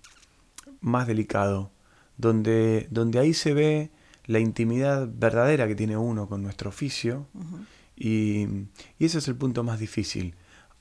más 0.80 1.06
delicado, 1.06 1.70
donde, 2.16 2.88
donde 2.90 3.18
ahí 3.18 3.34
se 3.34 3.54
ve 3.54 3.90
la 4.24 4.40
intimidad 4.40 5.08
verdadera 5.08 5.68
que 5.68 5.74
tiene 5.76 5.96
uno 5.96 6.28
con 6.28 6.42
nuestro 6.42 6.70
oficio, 6.70 7.26
y, 7.96 8.46
y 8.98 9.04
ese 9.04 9.18
es 9.18 9.28
el 9.28 9.36
punto 9.36 9.62
más 9.62 9.78
difícil. 9.78 10.34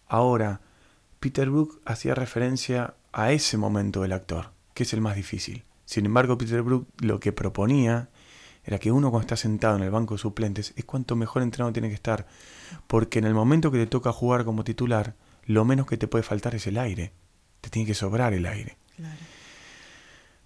Ahora, 0.08 0.62
Peter 1.26 1.50
Brook 1.50 1.82
hacía 1.86 2.14
referencia 2.14 2.94
a 3.12 3.32
ese 3.32 3.58
momento 3.58 4.04
del 4.04 4.12
actor, 4.12 4.52
que 4.76 4.84
es 4.84 4.94
el 4.94 5.02
más 5.02 5.16
difícil. 5.16 5.64
Sin 5.84 6.06
embargo, 6.06 6.38
Peter 6.38 6.62
Brook 6.62 6.88
lo 7.00 7.20
que 7.20 7.32
proponía 7.32 8.10
era 8.64 8.78
que 8.78 8.92
uno 8.92 9.10
cuando 9.10 9.26
está 9.26 9.36
sentado 9.36 9.76
en 9.76 9.82
el 9.82 9.90
banco 9.90 10.14
de 10.14 10.20
suplentes 10.20 10.76
es 10.76 10.86
cuanto 10.86 11.16
mejor 11.16 11.42
entrenado 11.42 11.74
tiene 11.74 11.90
que 11.90 11.96
estar, 11.96 12.28
porque 12.86 13.18
en 13.18 13.26
el 13.26 13.34
momento 13.34 13.72
que 13.72 13.80
te 13.80 13.88
toca 13.88 14.14
jugar 14.14 14.46
como 14.46 14.64
titular, 14.64 15.16
lo 15.48 15.66
menos 15.66 15.88
que 15.88 15.98
te 15.98 16.08
puede 16.08 16.22
faltar 16.22 16.54
es 16.54 16.68
el 16.68 16.78
aire, 16.78 17.12
te 17.60 17.72
tiene 17.72 17.88
que 17.88 17.96
sobrar 17.96 18.36
el 18.36 18.46
aire. 18.46 18.78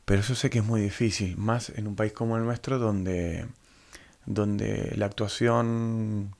Pero 0.06 0.22
eso 0.22 0.34
sé 0.34 0.50
que 0.50 0.60
es 0.60 0.66
muy 0.66 0.80
difícil, 0.80 1.36
más 1.36 1.74
en 1.76 1.88
un 1.88 1.98
país 1.98 2.14
como 2.14 2.38
el 2.38 2.46
nuestro 2.46 2.80
donde, 2.80 3.48
donde 4.26 4.94
la 4.96 5.08
actuación 5.08 6.38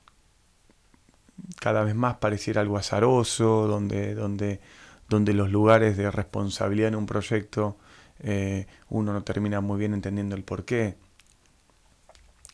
cada 1.58 1.84
vez 1.84 1.94
más 1.94 2.16
pareciera 2.16 2.60
algo 2.60 2.76
azaroso, 2.78 3.66
donde, 3.66 4.14
donde, 4.14 4.60
donde 5.08 5.32
los 5.34 5.50
lugares 5.50 5.96
de 5.96 6.10
responsabilidad 6.10 6.88
en 6.88 6.96
un 6.96 7.06
proyecto 7.06 7.76
eh, 8.20 8.66
uno 8.88 9.12
no 9.12 9.22
termina 9.22 9.60
muy 9.60 9.78
bien 9.78 9.94
entendiendo 9.94 10.36
el 10.36 10.44
porqué. 10.44 10.96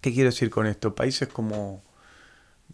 ¿Qué 0.00 0.12
quiero 0.12 0.30
decir 0.30 0.50
con 0.50 0.66
esto? 0.66 0.94
Países 0.94 1.28
como, 1.28 1.82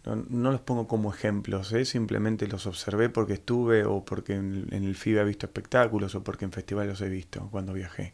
no, 0.05 0.51
los 0.51 0.61
pongo 0.61 0.87
como 0.87 1.11
ejemplos, 1.13 1.71
¿eh? 1.73 1.85
simplemente 1.85 2.47
los 2.47 2.67
observé 2.67 3.09
porque 3.09 3.33
estuve 3.33 3.85
o 3.85 4.05
porque 4.05 4.35
en, 4.35 4.67
en 4.71 4.83
el 4.83 4.95
FIBE 4.95 5.21
he 5.21 5.25
visto 5.25 5.47
espectáculos 5.47 6.13
o 6.15 6.23
porque 6.23 6.45
en 6.45 6.51
festivales 6.51 6.91
los 6.91 7.01
he 7.01 7.09
visto 7.09 7.49
cuando 7.49 7.73
viajé. 7.73 8.13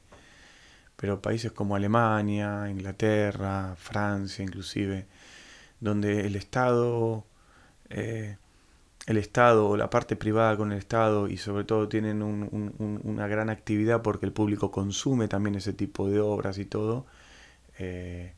Pero 0.95 1.21
países 1.21 1.51
como 1.51 1.75
Alemania, 1.75 2.69
Inglaterra, 2.69 3.75
Francia 3.77 4.43
inclusive, 4.43 5.07
donde 5.79 6.27
el 6.27 6.35
Estado 6.35 7.25
eh, 7.89 8.37
el 9.05 9.17
Estado 9.17 9.67
o 9.67 9.77
la 9.77 9.89
parte 9.89 10.15
privada 10.15 10.55
con 10.55 10.71
el 10.71 10.77
Estado 10.77 11.27
y 11.27 11.37
sobre 11.37 11.63
todo 11.63 11.87
tienen 11.87 12.21
una 12.21 13.27
gran 13.27 13.49
actividad 13.49 14.01
porque 14.01 14.25
el 14.25 14.31
público 14.31 14.71
consume 14.71 15.27
también 15.27 15.55
ese 15.55 15.73
tipo 15.73 16.09
de 16.09 16.19
obras 16.19 16.59
y 16.59 16.65
todo, 16.65 17.07
eh, 17.79 18.33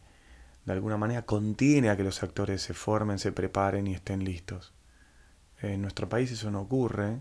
de 0.65 0.73
alguna 0.73 0.97
manera 0.97 1.23
contiene 1.23 1.89
a 1.89 1.97
que 1.97 2.03
los 2.03 2.23
actores 2.23 2.61
se 2.61 2.73
formen, 2.73 3.19
se 3.19 3.31
preparen 3.31 3.87
y 3.87 3.93
estén 3.93 4.23
listos. 4.23 4.73
En 5.61 5.81
nuestro 5.81 6.07
país 6.07 6.31
eso 6.31 6.49
no 6.51 6.61
ocurre, 6.61 7.19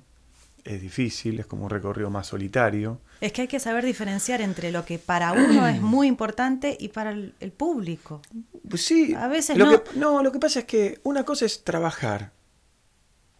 es 0.64 0.80
difícil, 0.80 1.40
es 1.40 1.46
como 1.46 1.64
un 1.64 1.70
recorrido 1.70 2.10
más 2.10 2.26
solitario. 2.26 3.00
Es 3.20 3.32
que 3.32 3.42
hay 3.42 3.48
que 3.48 3.60
saber 3.60 3.84
diferenciar 3.84 4.40
entre 4.40 4.70
lo 4.72 4.84
que 4.84 4.98
para 4.98 5.32
uno 5.32 5.66
es 5.66 5.80
muy 5.80 6.06
importante 6.08 6.76
y 6.78 6.88
para 6.88 7.12
el, 7.12 7.52
público. 7.56 8.22
Pues 8.70 8.84
sí, 8.84 9.14
a 9.14 9.28
veces 9.28 9.58
lo 9.58 9.66
no. 9.66 9.84
Que, 9.84 9.98
no, 9.98 10.22
lo 10.22 10.32
que 10.32 10.38
pasa 10.38 10.60
es 10.60 10.64
que 10.64 11.00
una 11.02 11.24
cosa 11.24 11.44
es 11.44 11.64
trabajar 11.64 12.32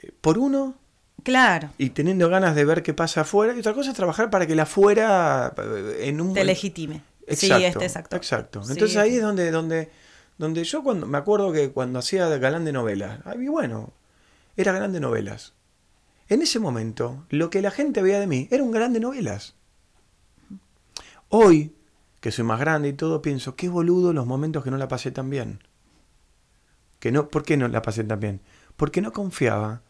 eh, 0.01 0.13
por 0.21 0.39
uno. 0.39 0.75
Claro. 1.23 1.71
Y 1.79 1.91
teniendo 1.91 2.29
ganas 2.29 2.55
de 2.55 2.65
ver 2.65 2.83
qué 2.83 2.95
pasa 2.95 3.23
afuera, 3.23 3.55
y 3.55 3.61
otra 3.61 3.75
cosa 3.75 3.91
es 3.91 3.97
trabajar 3.97 4.31
para 4.31 4.47
que 4.47 4.55
la 4.55 4.65
afuera 4.65 5.55
eh, 5.57 6.09
en 6.09 6.21
un 6.21 6.35
te 6.35 6.45
legitime. 6.45 7.03
Exacto, 7.27 7.59
sí, 7.59 7.65
este, 7.65 7.85
exacto. 7.85 8.17
Exacto. 8.17 8.63
Entonces 8.69 8.97
ahí 8.97 9.17
es 9.17 9.23
donde, 9.23 9.51
donde, 9.51 9.91
donde 10.37 10.65
yo 10.65 10.83
cuando 10.83 11.07
me 11.07 11.19
acuerdo 11.19 11.53
que 11.53 11.71
cuando 11.71 11.99
hacía 11.99 12.27
galán 12.39 12.65
de 12.65 12.73
novelas, 12.73 13.21
ahí 13.25 13.49
bueno, 13.49 13.93
era 14.57 14.73
galán 14.73 14.93
de 14.93 15.01
novelas 15.01 15.55
en 16.31 16.43
ese 16.43 16.61
momento, 16.61 17.27
lo 17.29 17.51
que 17.51 17.61
la 17.61 17.73
gente 17.73 18.03
veía 18.03 18.21
de 18.21 18.29
mí 18.29 18.47
era 18.53 18.63
un 18.63 18.71
galán 18.71 18.93
de 18.93 19.01
novelas. 19.01 19.57
Hoy, 21.29 21.75
que 22.21 22.31
soy 22.31 22.45
más 22.45 22.61
grande 22.61 22.89
y 22.89 22.93
todo, 22.93 23.23
pienso, 23.23 23.57
qué 23.57 23.69
boludo 23.69 24.13
los 24.13 24.27
momentos 24.27 24.63
que 24.63 24.71
no 24.71 24.77
la 24.77 24.89
pasé 24.89 25.11
tan 25.11 25.31
bien. 25.31 25.63
Que 26.99 27.11
no, 27.11 27.29
¿Por 27.29 27.43
qué 27.43 27.57
no 27.57 27.67
la 27.69 27.83
pasé 27.83 28.05
tan 28.05 28.21
bien? 28.21 28.41
Porque 28.77 29.01
no 29.01 29.13
confiaba 29.13 29.83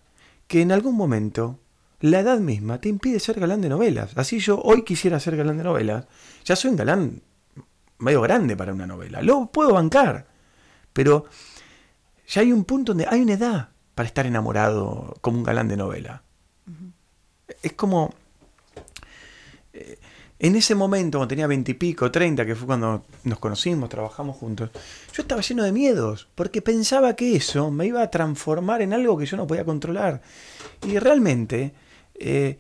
que 0.47 0.62
en 0.62 0.73
algún 0.73 0.97
momento 0.97 1.59
la 2.01 2.21
edad 2.21 2.38
misma 2.38 2.81
te 2.81 2.88
impide 2.88 3.21
ser 3.21 3.38
galán 3.38 3.61
de 3.61 3.69
novelas. 3.69 4.16
Así 4.16 4.38
yo 4.38 4.61
hoy 4.61 4.83
quisiera 4.85 5.21
ser 5.21 5.37
galán 5.37 5.59
de 5.59 5.64
novelas. 5.64 6.07
Ya 6.45 6.57
soy 6.57 6.71
un 6.71 6.77
galán 6.77 7.23
medio 7.99 8.21
grande 8.23 8.57
para 8.57 8.73
una 8.73 8.87
novela. 8.87 9.23
Lo 9.23 9.47
puedo 9.47 9.75
bancar. 9.75 10.27
Pero 10.93 11.27
ya 12.27 12.40
hay 12.40 12.53
un 12.53 12.64
punto 12.64 12.93
donde 12.93 13.07
hay 13.09 13.21
una 13.21 13.35
edad 13.35 13.69
para 13.95 14.07
estar 14.07 14.27
enamorado 14.27 15.16
como 15.21 15.38
un 15.38 15.45
galán 15.45 15.69
de 15.69 15.77
novela. 15.77 16.23
Es 17.62 17.73
como... 17.75 18.14
En 20.42 20.57
ese 20.57 20.74
momento, 20.74 21.18
cuando 21.18 21.29
tenía 21.29 21.46
veintipico, 21.46 22.11
treinta, 22.11 22.46
que 22.46 22.57
fue 22.57 22.66
cuando 22.66 23.05
nos 23.24 23.38
conocimos, 23.38 23.90
trabajamos 23.90 24.38
juntos, 24.38 24.70
yo 25.12 25.20
estaba 25.20 25.42
lleno 25.42 25.62
de 25.64 25.70
miedos, 25.70 26.29
porque 26.35 26.62
pensaba 26.62 27.14
que 27.14 27.37
eso 27.37 27.70
me 27.70 27.87
iba 27.87 28.00
a 28.00 28.11
transformar 28.11 28.81
en 28.81 28.94
algo 28.94 29.18
que 29.18 29.26
yo 29.26 29.37
no 29.37 29.46
podía 29.46 29.66
controlar. 29.66 30.22
Y 30.88 30.98
realmente, 30.98 31.74
eh, 32.14 32.59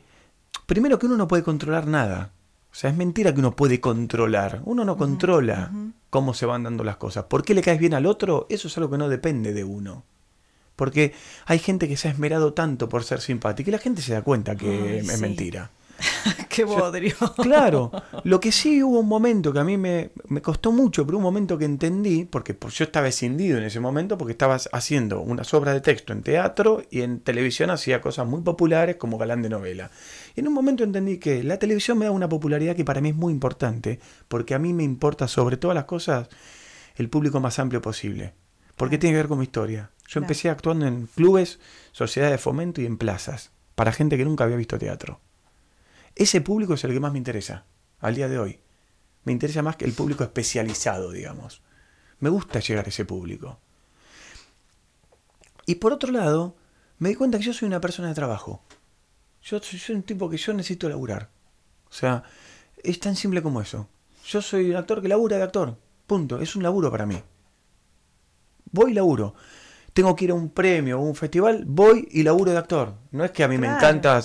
primero 0.66 0.98
que 0.98 1.06
uno 1.06 1.16
no 1.16 1.26
puede 1.26 1.42
controlar 1.42 1.86
nada. 1.86 2.32
O 2.70 2.74
sea, 2.74 2.90
es 2.90 2.96
mentira 2.96 3.32
que 3.32 3.40
uno 3.40 3.56
puede 3.56 3.80
controlar. 3.80 4.60
Uno 4.66 4.84
no 4.84 4.98
controla 4.98 5.72
cómo 6.10 6.34
se 6.34 6.44
van 6.44 6.64
dando 6.64 6.84
las 6.84 6.98
cosas. 6.98 7.24
¿Por 7.24 7.44
qué 7.44 7.54
le 7.54 7.62
caes 7.62 7.80
bien 7.80 7.94
al 7.94 8.04
otro? 8.04 8.46
Eso 8.50 8.68
es 8.68 8.76
algo 8.76 8.90
que 8.90 8.98
no 8.98 9.08
depende 9.08 9.54
de 9.54 9.64
uno. 9.64 10.04
Porque 10.76 11.14
hay 11.46 11.58
gente 11.58 11.88
que 11.88 11.96
se 11.96 12.08
ha 12.08 12.10
esmerado 12.10 12.52
tanto 12.52 12.90
por 12.90 13.04
ser 13.04 13.22
simpática 13.22 13.70
y 13.70 13.72
la 13.72 13.78
gente 13.78 14.02
se 14.02 14.12
da 14.12 14.22
cuenta 14.22 14.54
que 14.54 14.98
es 14.98 15.20
mentira. 15.20 15.70
Qué 16.48 16.64
bodrio. 16.64 17.14
Claro, 17.40 17.90
lo 18.24 18.40
que 18.40 18.52
sí 18.52 18.82
hubo 18.82 19.00
un 19.00 19.08
momento 19.08 19.52
que 19.52 19.58
a 19.58 19.64
mí 19.64 19.76
me, 19.76 20.10
me 20.28 20.42
costó 20.42 20.72
mucho, 20.72 21.04
pero 21.04 21.18
un 21.18 21.22
momento 21.22 21.58
que 21.58 21.64
entendí, 21.64 22.24
porque 22.24 22.56
yo 22.70 22.84
estaba 22.84 23.08
escindido 23.08 23.58
en 23.58 23.64
ese 23.64 23.80
momento, 23.80 24.16
porque 24.18 24.32
estaba 24.32 24.56
haciendo 24.72 25.20
unas 25.20 25.52
obras 25.54 25.74
de 25.74 25.80
texto 25.80 26.12
en 26.12 26.22
teatro 26.22 26.82
y 26.90 27.02
en 27.02 27.20
televisión 27.20 27.70
hacía 27.70 28.00
cosas 28.00 28.26
muy 28.26 28.42
populares 28.42 28.96
como 28.96 29.18
galán 29.18 29.42
de 29.42 29.48
novela. 29.48 29.90
Y 30.34 30.40
en 30.40 30.48
un 30.48 30.54
momento 30.54 30.84
entendí 30.84 31.18
que 31.18 31.42
la 31.42 31.58
televisión 31.58 31.98
me 31.98 32.06
da 32.06 32.10
una 32.10 32.28
popularidad 32.28 32.76
que 32.76 32.84
para 32.84 33.00
mí 33.00 33.10
es 33.10 33.16
muy 33.16 33.32
importante, 33.32 34.00
porque 34.28 34.54
a 34.54 34.58
mí 34.58 34.72
me 34.72 34.84
importa 34.84 35.28
sobre 35.28 35.56
todas 35.56 35.74
las 35.74 35.84
cosas 35.84 36.28
el 36.96 37.08
público 37.08 37.40
más 37.40 37.58
amplio 37.58 37.80
posible, 37.80 38.34
porque 38.76 38.98
tiene 38.98 39.14
que 39.14 39.18
ver 39.18 39.28
con 39.28 39.38
mi 39.38 39.44
historia. 39.44 39.90
Yo 40.08 40.20
empecé 40.20 40.50
actuando 40.50 40.86
en 40.86 41.06
clubes, 41.06 41.60
sociedades 41.92 42.32
de 42.32 42.38
fomento 42.38 42.80
y 42.80 42.86
en 42.86 42.98
plazas, 42.98 43.52
para 43.74 43.92
gente 43.92 44.16
que 44.16 44.24
nunca 44.24 44.44
había 44.44 44.56
visto 44.56 44.78
teatro. 44.78 45.20
Ese 46.14 46.40
público 46.40 46.74
es 46.74 46.84
el 46.84 46.92
que 46.92 47.00
más 47.00 47.12
me 47.12 47.18
interesa, 47.18 47.64
al 48.00 48.14
día 48.14 48.28
de 48.28 48.38
hoy. 48.38 48.60
Me 49.24 49.32
interesa 49.32 49.62
más 49.62 49.76
que 49.76 49.84
el 49.84 49.92
público 49.92 50.24
especializado, 50.24 51.10
digamos. 51.10 51.62
Me 52.18 52.30
gusta 52.30 52.60
llegar 52.60 52.86
a 52.86 52.88
ese 52.88 53.04
público. 53.04 53.58
Y 55.66 55.76
por 55.76 55.92
otro 55.92 56.10
lado, 56.12 56.56
me 56.98 57.10
di 57.10 57.14
cuenta 57.14 57.38
que 57.38 57.44
yo 57.44 57.52
soy 57.52 57.66
una 57.66 57.80
persona 57.80 58.08
de 58.08 58.14
trabajo. 58.14 58.62
Yo 59.42 59.60
soy 59.60 59.94
un 59.94 60.02
tipo 60.02 60.28
que 60.28 60.36
yo 60.36 60.52
necesito 60.52 60.88
laburar. 60.88 61.30
O 61.88 61.92
sea, 61.92 62.22
es 62.82 63.00
tan 63.00 63.16
simple 63.16 63.42
como 63.42 63.60
eso. 63.60 63.88
Yo 64.26 64.42
soy 64.42 64.70
un 64.70 64.76
actor 64.76 65.00
que 65.00 65.08
labura 65.08 65.36
de 65.36 65.42
actor. 65.42 65.78
Punto. 66.06 66.40
Es 66.40 66.56
un 66.56 66.62
laburo 66.62 66.90
para 66.90 67.06
mí. 67.06 67.22
Voy 68.72 68.92
y 68.92 68.94
laburo. 68.94 69.34
Tengo 69.92 70.14
que 70.14 70.26
ir 70.26 70.30
a 70.30 70.34
un 70.34 70.50
premio 70.50 71.00
o 71.00 71.02
un 71.02 71.14
festival, 71.14 71.64
voy 71.66 72.08
y 72.10 72.22
laburo 72.22 72.52
de 72.52 72.58
actor. 72.58 72.94
No 73.10 73.24
es 73.24 73.32
que 73.32 73.42
a 73.42 73.48
mí 73.48 73.58
me 73.58 73.66
encanta 73.66 74.20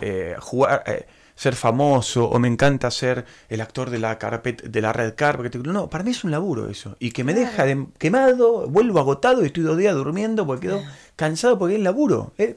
eh, 0.00 0.36
jugar, 0.38 0.82
eh, 0.86 1.06
ser 1.34 1.54
famoso 1.54 2.28
o 2.28 2.38
me 2.38 2.48
encanta 2.48 2.90
ser 2.90 3.24
el 3.48 3.60
actor 3.60 3.90
de 3.90 3.98
la, 3.98 4.18
carpet, 4.18 4.62
de 4.62 4.80
la 4.80 4.92
red 4.92 5.14
carpet. 5.14 5.54
No, 5.56 5.88
para 5.88 6.04
mí 6.04 6.10
es 6.10 6.24
un 6.24 6.30
laburo 6.30 6.68
eso. 6.68 6.96
Y 6.98 7.12
que 7.12 7.24
me 7.24 7.34
deja 7.34 7.64
quemado, 7.98 8.68
vuelvo 8.68 8.98
agotado 8.98 9.42
y 9.42 9.46
estoy 9.46 9.62
dos 9.62 9.78
días 9.78 9.94
durmiendo 9.94 10.46
porque 10.46 10.66
quedo 10.66 10.82
cansado 11.16 11.58
porque 11.58 11.76
es 11.76 11.80
laburo. 11.80 12.32
Eh, 12.38 12.56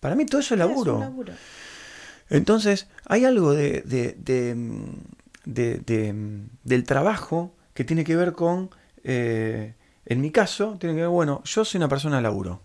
para 0.00 0.14
mí 0.14 0.26
todo 0.26 0.40
eso 0.40 0.54
es 0.54 0.58
laburo. 0.58 1.12
Entonces, 2.28 2.88
hay 3.04 3.24
algo 3.24 3.52
de, 3.52 3.82
del 6.64 6.84
trabajo 6.84 7.54
que 7.74 7.84
tiene 7.84 8.02
que 8.02 8.16
ver 8.16 8.32
con, 8.32 8.70
en 9.04 10.20
mi 10.20 10.30
caso, 10.32 10.76
tiene 10.80 10.96
que 10.96 11.02
ver, 11.02 11.10
bueno, 11.10 11.42
yo 11.44 11.64
soy 11.64 11.78
una 11.78 11.88
persona 11.88 12.16
de 12.16 12.22
laburo. 12.22 12.60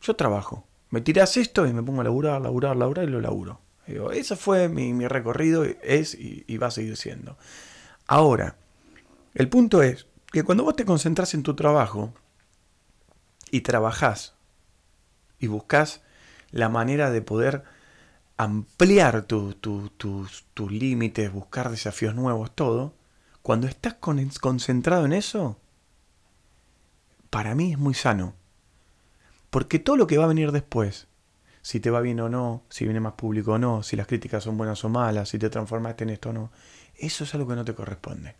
Yo 0.00 0.14
trabajo 0.14 0.69
me 0.90 1.00
tiras 1.00 1.36
esto 1.36 1.66
y 1.66 1.72
me 1.72 1.82
pongo 1.82 2.00
a 2.00 2.04
laburar, 2.04 2.40
laburar, 2.40 2.76
laburar 2.76 3.08
y 3.08 3.10
lo 3.10 3.20
laburo. 3.20 3.60
Digo, 3.86 4.12
ese 4.12 4.36
fue 4.36 4.68
mi, 4.68 5.06
recorrido, 5.06 5.64
es 5.64 6.14
y, 6.14 6.56
va 6.58 6.68
a 6.68 6.70
seguir 6.70 6.96
siendo. 6.96 7.36
Ahora, 8.06 8.56
el 9.34 9.48
punto 9.48 9.82
es 9.82 10.06
que 10.32 10.42
cuando 10.42 10.64
vos 10.64 10.76
te 10.76 10.84
concentras 10.84 11.34
en 11.34 11.42
tu 11.42 11.54
trabajo 11.54 12.12
y 13.50 13.62
trabajás 13.62 14.34
y 15.38 15.46
buscas 15.46 16.02
la 16.50 16.68
manera 16.68 17.10
de 17.10 17.22
poder 17.22 17.64
ampliar 18.36 19.22
tus 19.22 20.44
límites, 20.70 21.32
buscar 21.32 21.70
desafíos 21.70 22.14
nuevos, 22.14 22.54
todo, 22.54 22.94
cuando 23.42 23.66
estás 23.66 23.94
concentrado 23.94 25.04
en 25.04 25.12
eso, 25.12 25.58
para 27.30 27.54
mí 27.54 27.72
es 27.72 27.78
muy 27.78 27.94
sano. 27.94 28.34
Porque 29.50 29.78
todo 29.78 29.96
lo 29.96 30.06
que 30.06 30.16
va 30.16 30.24
a 30.24 30.28
venir 30.28 30.52
después, 30.52 31.08
si 31.62 31.80
te 31.80 31.90
va 31.90 32.00
bien 32.00 32.20
o 32.20 32.28
no, 32.28 32.62
si 32.68 32.84
viene 32.84 33.00
más 33.00 33.14
público 33.14 33.52
o 33.52 33.58
no, 33.58 33.82
si 33.82 33.96
las 33.96 34.06
críticas 34.06 34.44
son 34.44 34.56
buenas 34.56 34.84
o 34.84 34.88
malas, 34.88 35.28
si 35.28 35.38
te 35.38 35.50
transformaste 35.50 36.04
en 36.04 36.10
esto 36.10 36.30
o 36.30 36.32
no, 36.32 36.52
eso 36.96 37.24
es 37.24 37.34
algo 37.34 37.48
que 37.48 37.56
no 37.56 37.64
te 37.64 37.74
corresponde. 37.74 38.36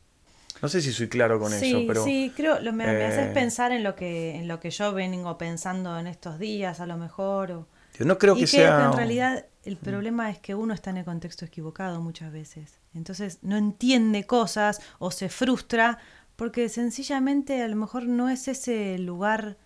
No 0.63 0.69
sé 0.69 0.83
si 0.83 0.93
soy 0.93 1.09
claro 1.09 1.39
con 1.39 1.53
eso, 1.53 1.79
pero. 1.87 2.05
Sí, 2.05 2.33
creo, 2.37 2.61
lo, 2.61 2.73
me, 2.73 2.85
haces 2.85 3.29
eh, 3.29 3.31
pensar 3.33 3.73
en 3.73 3.83
lo 3.83 3.95
que 3.95 4.37
en 4.37 4.47
lo 4.47 4.61
que 4.61 4.71
yo 4.71 4.93
vengo 4.93 5.39
pensando 5.39 5.99
en 5.99 6.07
estos 6.07 6.39
días, 6.39 6.81
a 6.81 6.87
lo 6.87 6.99
mejor. 6.99 7.51
O, 7.53 7.67
yo 7.99 8.05
no 8.05 8.19
creo 8.19 8.35
que, 8.35 8.47
sea. 8.47 8.79
Que 8.79 8.85
en 8.85 8.93
realidad 8.93 9.47
el 9.65 9.77
problema 9.77 10.31
es 10.31 10.39
que 10.39 10.55
uno 10.55 10.75
está 10.75 10.91
en 10.91 10.99
el 10.99 11.05
contexto 11.05 11.47
equivocado 11.47 12.01
muchas 12.03 12.33
veces. 12.33 12.79
Entonces 12.95 13.39
no 13.43 13.57
entiende 13.57 14.25
cosas 14.25 14.81
o 14.99 15.11
se 15.11 15.29
frustra 15.31 15.99
porque 16.37 16.69
sencillamente 16.69 17.63
a 17.63 17.69
lo 17.69 17.77
mejor 17.77 18.07
no 18.07 18.29
es 18.29 18.49
ese 18.49 18.99
lugar 18.99 19.57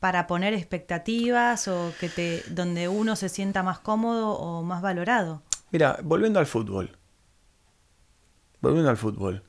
para 0.00 0.26
poner 0.26 0.54
expectativas 0.54 1.68
o 1.68 1.92
que 1.98 2.08
te 2.08 2.42
donde 2.50 2.88
uno 2.88 3.16
se 3.16 3.28
sienta 3.28 3.62
más 3.62 3.78
cómodo 3.78 4.30
o 4.32 4.62
más 4.62 4.82
valorado. 4.82 5.42
Mira, 5.70 5.98
volviendo 6.02 6.38
al 6.38 6.46
fútbol. 6.46 6.96
Volviendo 8.60 8.90
al 8.90 8.96
fútbol. 8.96 9.44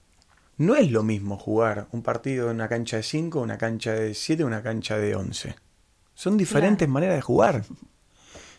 No 0.57 0.75
es 0.75 0.91
lo 0.91 1.03
mismo 1.03 1.37
jugar 1.37 1.87
un 1.91 2.03
partido 2.03 2.49
en 2.49 2.57
una 2.57 2.67
cancha 2.67 2.97
de 2.97 3.03
5, 3.03 3.39
una 3.39 3.57
cancha 3.57 3.93
de 3.93 4.13
7, 4.13 4.43
una 4.43 4.61
cancha 4.61 4.97
de 4.97 5.15
11. 5.15 5.55
Son 6.13 6.37
diferentes 6.37 6.89
maneras 6.89 7.15
de 7.15 7.21
jugar. 7.21 7.63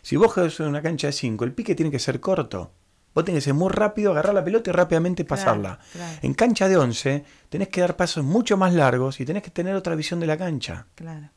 Si 0.01 0.15
vos 0.15 0.33
juegas 0.33 0.59
en 0.59 0.67
una 0.67 0.81
cancha 0.81 1.07
de 1.07 1.13
5, 1.13 1.43
el 1.45 1.53
pique 1.53 1.75
tiene 1.75 1.91
que 1.91 1.99
ser 1.99 2.19
corto. 2.19 2.71
Vos 3.13 3.25
tenés 3.25 3.43
que 3.43 3.45
ser 3.49 3.53
muy 3.53 3.69
rápido, 3.69 4.11
agarrar 4.11 4.33
la 4.33 4.43
pelota 4.43 4.69
y 4.69 4.73
rápidamente 4.73 5.25
pasarla. 5.25 5.79
En 6.21 6.33
cancha 6.33 6.67
de 6.69 6.77
11 6.77 7.25
tenés 7.49 7.67
que 7.67 7.81
dar 7.81 7.95
pasos 7.97 8.23
mucho 8.23 8.57
más 8.57 8.73
largos 8.73 9.19
y 9.19 9.25
tenés 9.25 9.43
que 9.43 9.51
tener 9.51 9.75
otra 9.75 9.95
visión 9.95 10.19
de 10.19 10.27
la 10.27 10.37
cancha. 10.37 10.87
Claro. 10.95 11.29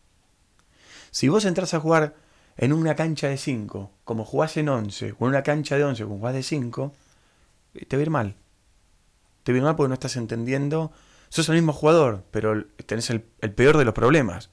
Si 1.14 1.29
vos 1.29 1.44
entras 1.44 1.72
a 1.74 1.79
jugar 1.79 2.16
en 2.57 2.72
una 2.72 2.96
cancha 2.96 3.29
de 3.29 3.37
5, 3.37 3.92
como 4.03 4.24
jugás 4.24 4.57
en 4.57 4.68
11, 4.68 5.14
o 5.16 5.24
en 5.24 5.29
una 5.29 5.44
cancha 5.44 5.77
de 5.77 5.85
11 5.85 6.03
como 6.03 6.18
jugás 6.18 6.35
de 6.35 6.42
5, 6.42 6.92
eh, 7.74 7.87
te 7.87 7.96
va 7.96 8.00
a 8.00 8.03
ir 8.03 8.11
mal. 8.11 8.35
Te 9.44 9.53
va 9.53 9.55
a 9.55 9.59
ir 9.59 9.62
mal 9.62 9.77
porque 9.77 9.90
no 9.90 9.94
estás 9.94 10.16
entendiendo. 10.16 10.90
Sos 11.29 11.48
el 11.50 11.55
mismo 11.55 11.72
jugador, 11.72 12.24
pero 12.33 12.66
tenés 12.87 13.11
el, 13.11 13.24
el 13.42 13.53
peor 13.53 13.79
de 13.79 13.85
los 13.85 13.94
problemas, 13.94 14.50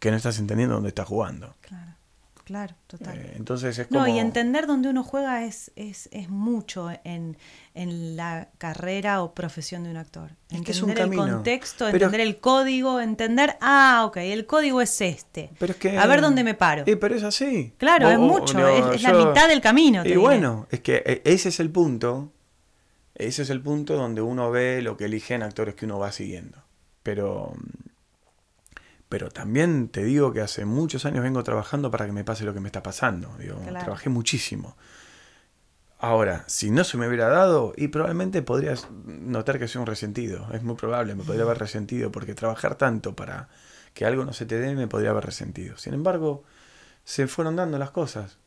que 0.00 0.10
no 0.10 0.18
estás 0.18 0.38
entendiendo 0.38 0.74
dónde 0.74 0.90
estás 0.90 1.08
jugando. 1.08 1.56
Claro. 1.62 1.91
Claro, 2.44 2.74
total. 2.86 3.18
Eh, 3.18 3.34
entonces 3.36 3.78
es 3.78 3.86
como... 3.86 4.00
No, 4.00 4.08
y 4.08 4.18
entender 4.18 4.66
dónde 4.66 4.88
uno 4.88 5.04
juega 5.04 5.44
es, 5.44 5.70
es, 5.76 6.08
es 6.12 6.28
mucho 6.28 6.90
en, 7.04 7.36
la 7.74 8.48
carrera 8.58 9.22
o 9.22 9.32
profesión 9.32 9.84
de 9.84 9.90
un 9.90 9.96
actor. 9.96 10.30
entender 10.50 10.98
el 10.98 11.14
contexto, 11.14 11.88
entender 11.88 12.20
el 12.20 12.38
código, 12.38 13.00
entender, 13.00 13.56
ah, 13.60 14.04
ok, 14.06 14.16
el 14.18 14.46
código 14.46 14.80
es 14.80 15.00
este. 15.00 15.50
Pero 15.58 15.72
es 15.72 15.78
que, 15.78 15.96
a 15.96 16.06
ver 16.06 16.20
dónde 16.20 16.44
me 16.44 16.54
paro. 16.54 16.82
Eh, 16.86 16.96
pero 16.96 17.14
es 17.14 17.22
así. 17.22 17.72
Claro, 17.78 18.10
es 18.10 18.18
mucho, 18.18 18.66
es, 18.66 19.02
la 19.02 19.12
mitad 19.12 19.48
del 19.48 19.60
camino. 19.60 20.04
y 20.04 20.16
bueno, 20.16 20.66
es 20.70 20.80
que 20.80 21.02
eh, 21.06 21.22
ese 21.24 21.48
es 21.50 21.60
el 21.60 21.70
punto, 21.70 22.32
ese 23.14 23.42
es 23.42 23.50
el 23.50 23.60
punto 23.60 23.94
donde 23.94 24.20
uno 24.20 24.50
ve 24.50 24.82
lo 24.82 24.96
que 24.96 25.04
eligen 25.04 25.42
actores 25.42 25.74
que 25.74 25.86
uno 25.86 25.98
va 25.98 26.12
siguiendo. 26.12 26.58
Pero 27.02 27.54
pero 29.12 29.28
también 29.28 29.90
te 29.90 30.02
digo 30.04 30.32
que 30.32 30.40
hace 30.40 30.64
muchos 30.64 31.04
años 31.04 31.22
vengo 31.22 31.44
trabajando 31.44 31.90
para 31.90 32.06
que 32.06 32.12
me 32.12 32.24
pase 32.24 32.44
lo 32.44 32.54
que 32.54 32.60
me 32.60 32.68
está 32.68 32.82
pasando. 32.82 33.36
Digo, 33.38 33.56
Trabajé 33.66 34.08
muchísimo. 34.08 34.74
Ahora, 35.98 36.44
si 36.46 36.70
no 36.70 36.82
se 36.82 36.96
me 36.96 37.06
hubiera 37.06 37.28
dado, 37.28 37.74
y 37.76 37.88
probablemente 37.88 38.40
podrías 38.40 38.88
notar 39.04 39.58
que 39.58 39.68
soy 39.68 39.80
un 39.80 39.86
resentido. 39.86 40.48
Es 40.54 40.62
muy 40.62 40.76
probable, 40.76 41.14
me 41.14 41.24
podría 41.24 41.42
haber 41.44 41.58
resentido, 41.66 42.10
porque 42.10 42.34
trabajar 42.34 42.76
tanto 42.76 43.14
para 43.14 43.50
que 43.92 44.06
algo 44.06 44.24
no 44.24 44.32
se 44.32 44.46
te 44.46 44.58
dé 44.58 44.74
me 44.74 44.88
podría 44.88 45.10
haber 45.10 45.26
resentido. 45.26 45.76
Sin 45.76 45.92
embargo, 45.92 46.44
se 47.04 47.26
fueron 47.26 47.54
dando 47.54 47.76
las 47.76 47.90
cosas. 47.90 48.38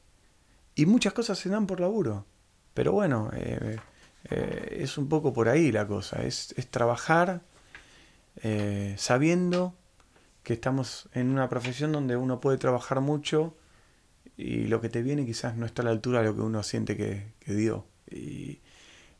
Y 0.73 0.87
muchas 0.87 1.13
cosas 1.13 1.37
se 1.37 1.49
dan 1.49 1.67
por 1.67 1.79
laburo. 1.79 2.25
Pero 2.73 2.91
bueno, 2.91 3.29
eh, 3.35 3.77
eh, 4.31 4.77
es 4.79 4.97
un 4.97 5.09
poco 5.09 5.31
por 5.31 5.47
ahí 5.47 5.71
la 5.71 5.85
cosa. 5.85 6.23
Es, 6.23 6.55
trabajar 6.71 7.41
eh, 8.37 8.95
sabiendo 8.97 9.75
que 10.45 10.53
estamos 10.53 11.09
en 11.13 11.31
una 11.31 11.49
profesión 11.49 11.91
donde 11.91 12.15
uno 12.15 12.39
puede 12.39 12.59
trabajar 12.59 13.01
mucho 13.01 13.57
y 14.37 14.67
lo 14.67 14.79
que 14.79 14.89
te 14.89 15.01
viene 15.01 15.25
quizás 15.25 15.57
no 15.57 15.65
está 15.65 15.81
a 15.81 15.85
la 15.85 15.91
altura 15.91 16.19
de 16.19 16.27
lo 16.27 16.35
que 16.35 16.41
uno 16.41 16.61
siente 16.63 16.95
que, 16.95 17.33
dio. 17.53 17.87
Y, 18.09 18.61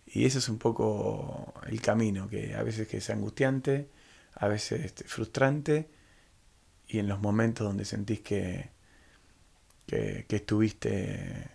ese 0.05 0.37
es 0.37 0.49
un 0.49 0.59
poco 0.59 1.53
el 1.67 1.81
camino, 1.81 2.29
que 2.29 2.55
a 2.55 2.63
veces 2.63 2.93
es 2.93 3.09
angustiante, 3.09 3.89
a 4.35 4.47
veces 4.47 4.85
este, 4.85 5.03
frustrante, 5.05 5.89
y 6.87 6.99
en 6.99 7.07
los 7.07 7.19
momentos 7.19 7.67
donde 7.67 7.85
sentís 7.85 8.21
que, 8.21 8.69
que, 9.87 10.25
que 10.29 10.35
estuviste 10.37 11.49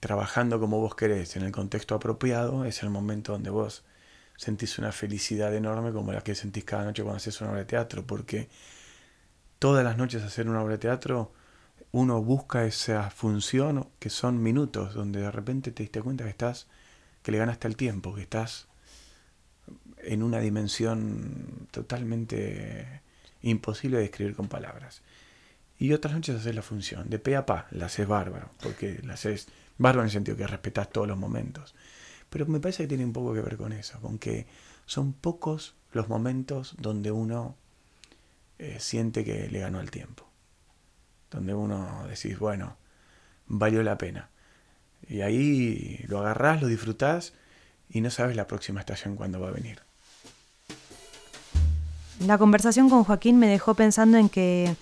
trabajando 0.00 0.60
como 0.60 0.78
vos 0.80 0.94
querés, 0.94 1.36
en 1.36 1.42
el 1.42 1.52
contexto 1.52 1.96
apropiado, 1.96 2.64
es 2.64 2.82
el 2.84 2.90
momento 2.90 3.32
donde 3.32 3.50
vos 3.50 3.84
sentís 4.38 4.78
una 4.78 4.92
felicidad 4.92 5.54
enorme 5.54 5.92
como 5.92 6.12
la 6.12 6.22
que 6.22 6.34
sentís 6.34 6.64
cada 6.64 6.84
noche 6.84 7.02
cuando 7.02 7.18
haces 7.18 7.38
una 7.40 7.50
obra 7.50 7.60
de 7.60 7.66
teatro, 7.66 8.06
porque 8.06 8.48
todas 9.58 9.84
las 9.84 9.98
noches 9.98 10.22
hacer 10.22 10.48
una 10.48 10.62
obra 10.62 10.74
de 10.74 10.78
teatro 10.78 11.32
uno 11.90 12.22
busca 12.22 12.64
esa 12.64 13.10
función 13.10 13.88
que 13.98 14.10
son 14.10 14.42
minutos, 14.42 14.94
donde 14.94 15.20
de 15.20 15.30
repente 15.30 15.72
te 15.72 15.82
diste 15.82 16.00
cuenta 16.00 16.24
que 16.24 16.30
estás, 16.30 16.68
que 17.22 17.32
le 17.32 17.38
ganaste 17.38 17.66
el 17.66 17.76
tiempo, 17.76 18.14
que 18.14 18.22
estás 18.22 18.68
en 19.98 20.22
una 20.22 20.38
dimensión 20.38 21.66
totalmente 21.70 23.02
imposible 23.42 23.96
de 23.96 24.04
describir 24.04 24.36
con 24.36 24.48
palabras. 24.48 25.02
Y 25.80 25.92
otras 25.92 26.14
noches 26.14 26.36
haces 26.36 26.54
la 26.54 26.62
función, 26.62 27.10
de 27.10 27.18
pe 27.18 27.36
a 27.36 27.44
pa, 27.44 27.66
la 27.72 27.86
haces 27.86 28.06
bárbaro, 28.06 28.50
porque 28.62 29.00
la 29.02 29.14
haces 29.14 29.48
Bárbaro 29.78 30.02
en 30.02 30.06
el 30.06 30.12
sentido 30.12 30.36
que 30.36 30.46
respetas 30.46 30.90
todos 30.90 31.06
los 31.06 31.16
momentos. 31.16 31.74
Pero 32.30 32.46
me 32.46 32.60
parece 32.60 32.84
que 32.84 32.88
tiene 32.88 33.04
un 33.04 33.12
poco 33.12 33.34
que 33.34 33.40
ver 33.40 33.56
con 33.56 33.72
eso, 33.72 34.00
con 34.00 34.18
que 34.18 34.46
son 34.86 35.12
pocos 35.12 35.74
los 35.92 36.08
momentos 36.08 36.74
donde 36.78 37.10
uno 37.10 37.56
eh, 38.58 38.76
siente 38.80 39.24
que 39.24 39.48
le 39.48 39.60
ganó 39.60 39.80
el 39.80 39.90
tiempo. 39.90 40.26
Donde 41.30 41.54
uno 41.54 42.06
decís, 42.08 42.38
bueno, 42.38 42.76
valió 43.46 43.82
la 43.82 43.98
pena. 43.98 44.30
Y 45.08 45.20
ahí 45.20 46.04
lo 46.08 46.18
agarrás, 46.18 46.60
lo 46.60 46.68
disfrutás 46.68 47.32
y 47.88 48.00
no 48.00 48.10
sabes 48.10 48.36
la 48.36 48.46
próxima 48.46 48.80
estación 48.80 49.16
cuándo 49.16 49.40
va 49.40 49.48
a 49.48 49.52
venir. 49.52 49.80
La 52.26 52.36
conversación 52.36 52.90
con 52.90 53.04
Joaquín 53.04 53.38
me 53.38 53.46
dejó 53.46 53.74
pensando 53.74 54.18
en 54.18 54.28
que 54.28 54.74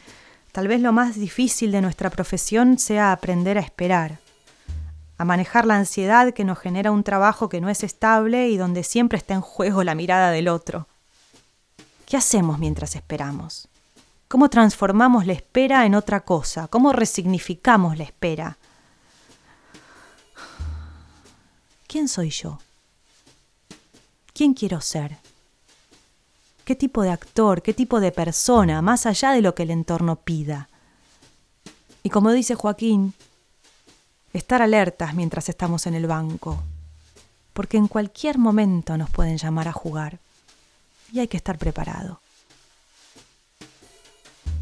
tal 0.53 0.69
vez 0.69 0.81
lo 0.81 0.93
más 0.93 1.17
difícil 1.17 1.71
de 1.71 1.83
nuestra 1.83 2.09
profesión 2.09 2.79
sea 2.79 3.13
aprender 3.13 3.59
a 3.59 3.61
esperar, 3.61 4.19
a 5.19 5.25
manejar 5.25 5.67
la 5.67 5.77
ansiedad 5.77 6.35
que 6.35 6.45
nos 6.45 6.59
genera 6.59 6.91
un 6.91 7.03
trabajo 7.03 7.49
que 7.49 7.61
no 7.61 7.69
es 7.69 7.83
estable 7.83 8.49
y 8.49 8.57
donde 8.57 8.83
siempre 8.83 9.19
está 9.19 9.35
en 9.35 9.41
juego 9.41 9.83
la 9.83 9.95
mirada 9.95 10.31
del 10.31 10.49
otro. 10.49 10.89
¿Qué 12.05 12.17
hacemos 12.17 12.59
mientras 12.59 12.95
esperamos? 12.97 13.69
¿Cómo 14.29 14.51
transformamos 14.51 15.27
la 15.27 15.33
espera 15.33 15.87
en 15.87 15.95
otra 15.95 16.21
cosa? 16.21 16.69
¿Cómo 16.69 16.93
resignificamos 16.93 17.97
la 17.97 18.05
espera? 18.05 18.59
¿Quién 21.87 22.09
soy 22.09 22.31
yo? 22.31 22.59
¿Quién 24.35 24.53
quiero 24.53 24.81
ser? 24.81 25.19
¿Qué 26.65 26.75
tipo 26.75 27.03
de 27.03 27.11
actor, 27.11 27.63
qué 27.63 27.73
tipo 27.73 28.01
de 28.01 28.11
persona, 28.11 28.83
más 28.83 29.07
allá 29.07 29.31
de 29.31 29.41
lo 29.41 29.55
que 29.55 29.63
el 29.63 29.71
entorno 29.71 30.17
pida? 30.17 30.69
Y 32.03 32.11
como 32.11 32.33
dice 32.33 32.57
Joaquín, 32.57 33.15
estar 34.37 34.61
alertas 34.61 35.15
mientras 35.15 35.49
estamos 35.49 35.87
en 35.87 35.95
el 35.95 36.07
banco, 36.07 36.63
porque 37.53 37.79
en 37.79 37.89
cualquier 37.89 38.39
momento 38.39 38.97
nos 38.97 39.11
pueden 39.11 39.39
llamar 39.39 39.69
a 39.69 39.73
jugar 39.73 40.19
y 41.13 41.21
hay 41.21 41.29
que 41.29 41.39
estar 41.39 41.57
preparado. 41.59 42.21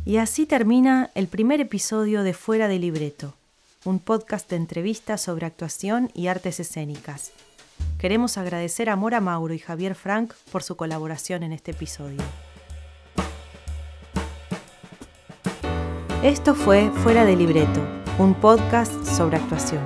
Y 0.07 0.19
así 0.19 0.47
termina 0.47 1.11
el 1.15 1.29
primer 1.29 1.61
episodio 1.61 2.23
de 2.23 2.35
Fuera 2.35 2.69
de 2.69 2.79
Libreto, 2.79 3.35
un 3.85 3.99
podcast 3.99 4.49
de 4.49 4.57
entrevistas 4.57 5.23
sobre 5.23 5.47
actuación 5.47 6.11
y 6.15 6.29
artes 6.29 6.61
escénicas. 6.61 7.33
Queremos 7.99 8.39
agradecer 8.39 8.89
a 8.91 8.97
Mora 8.97 9.21
Mauro 9.21 9.55
y 9.55 9.59
Javier 9.59 9.95
Frank 9.95 10.35
por 10.53 10.63
su 10.63 10.77
colaboración 10.77 11.43
en 11.43 11.53
este 11.53 11.73
episodio. 11.73 12.23
Esto 16.23 16.55
fue 16.55 16.91
Fuera 17.03 17.25
de 17.25 17.37
Libreto, 17.37 18.04
un 18.19 18.35
podcast 18.35 18.93
sobre 19.05 19.37
actuación. 19.37 19.83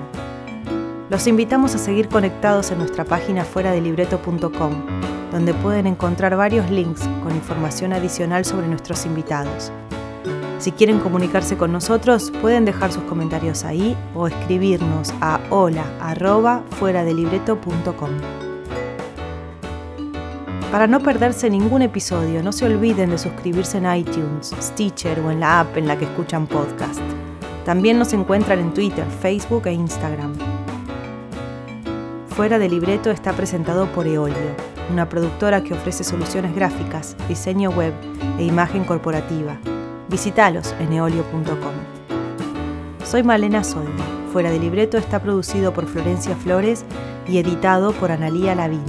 Los 1.08 1.26
invitamos 1.26 1.74
a 1.74 1.78
seguir 1.78 2.08
conectados 2.08 2.70
en 2.70 2.78
nuestra 2.78 3.04
página 3.04 3.44
fuera 3.44 3.72
de 3.72 3.80
libreto.com, 3.80 4.72
donde 5.32 5.54
pueden 5.54 5.86
encontrar 5.86 6.36
varios 6.36 6.70
links 6.70 7.08
con 7.22 7.34
información 7.34 7.94
adicional 7.94 8.44
sobre 8.44 8.68
nuestros 8.68 9.06
invitados. 9.06 9.72
Si 10.58 10.72
quieren 10.72 10.98
comunicarse 10.98 11.56
con 11.56 11.72
nosotros, 11.72 12.30
pueden 12.42 12.64
dejar 12.64 12.92
sus 12.92 13.04
comentarios 13.04 13.64
ahí 13.64 13.96
o 14.14 14.26
escribirnos 14.26 15.14
a 15.20 15.40
hola 15.48 15.84
Para 20.70 20.86
no 20.86 21.00
perderse 21.00 21.48
ningún 21.48 21.80
episodio, 21.80 22.42
no 22.42 22.52
se 22.52 22.66
olviden 22.66 23.10
de 23.10 23.18
suscribirse 23.18 23.78
en 23.78 23.96
iTunes, 23.96 24.52
Stitcher 24.60 25.20
o 25.20 25.30
en 25.30 25.40
la 25.40 25.60
app 25.60 25.76
en 25.78 25.86
la 25.86 25.96
que 25.96 26.04
escuchan 26.04 26.46
podcast. 26.46 27.00
También 27.68 27.98
nos 27.98 28.14
encuentran 28.14 28.60
en 28.60 28.72
Twitter, 28.72 29.04
Facebook 29.20 29.66
e 29.66 29.74
Instagram. 29.74 30.32
Fuera 32.30 32.58
de 32.58 32.66
Libreto 32.66 33.10
está 33.10 33.34
presentado 33.34 33.92
por 33.92 34.06
Eolio, 34.06 34.54
una 34.90 35.06
productora 35.10 35.62
que 35.62 35.74
ofrece 35.74 36.02
soluciones 36.02 36.54
gráficas, 36.54 37.14
diseño 37.28 37.68
web 37.68 37.92
e 38.38 38.44
imagen 38.44 38.84
corporativa 38.84 39.58
Visítalos 40.08 40.74
en 40.80 40.94
eolio.com. 40.94 41.74
Soy 43.04 43.22
Malena 43.22 43.62
Soldi. 43.62 44.02
Fuera 44.32 44.50
de 44.50 44.60
libreto 44.60 44.96
está 44.96 45.20
producido 45.20 45.74
por 45.74 45.84
Florencia 45.84 46.34
Flores 46.36 46.86
y 47.28 47.36
editado 47.36 47.92
por 47.92 48.10
Analía 48.10 48.54
Lavín. 48.54 48.80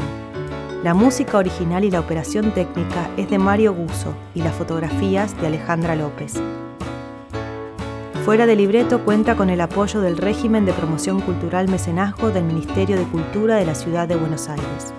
La 0.85 0.93
música 0.93 1.37
original 1.37 1.83
y 1.83 1.91
la 1.91 1.99
operación 1.99 2.53
técnica 2.53 3.09
es 3.17 3.29
de 3.29 3.39
Mario 3.39 3.73
Guso 3.73 4.13
y 4.33 4.41
las 4.41 4.55
fotografías 4.55 5.37
de 5.41 5.47
Alejandra 5.47 5.97
López. 5.97 6.35
Fuera 8.29 8.45
de 8.45 8.55
libreto 8.55 9.03
cuenta 9.03 9.35
con 9.35 9.49
el 9.49 9.59
apoyo 9.59 10.01
del 10.01 10.15
régimen 10.15 10.63
de 10.63 10.71
promoción 10.71 11.19
cultural 11.19 11.67
mecenazgo 11.67 12.29
del 12.29 12.43
Ministerio 12.43 12.95
de 12.95 13.03
Cultura 13.05 13.55
de 13.55 13.65
la 13.65 13.73
Ciudad 13.73 14.07
de 14.07 14.17
Buenos 14.17 14.49
Aires. 14.49 14.93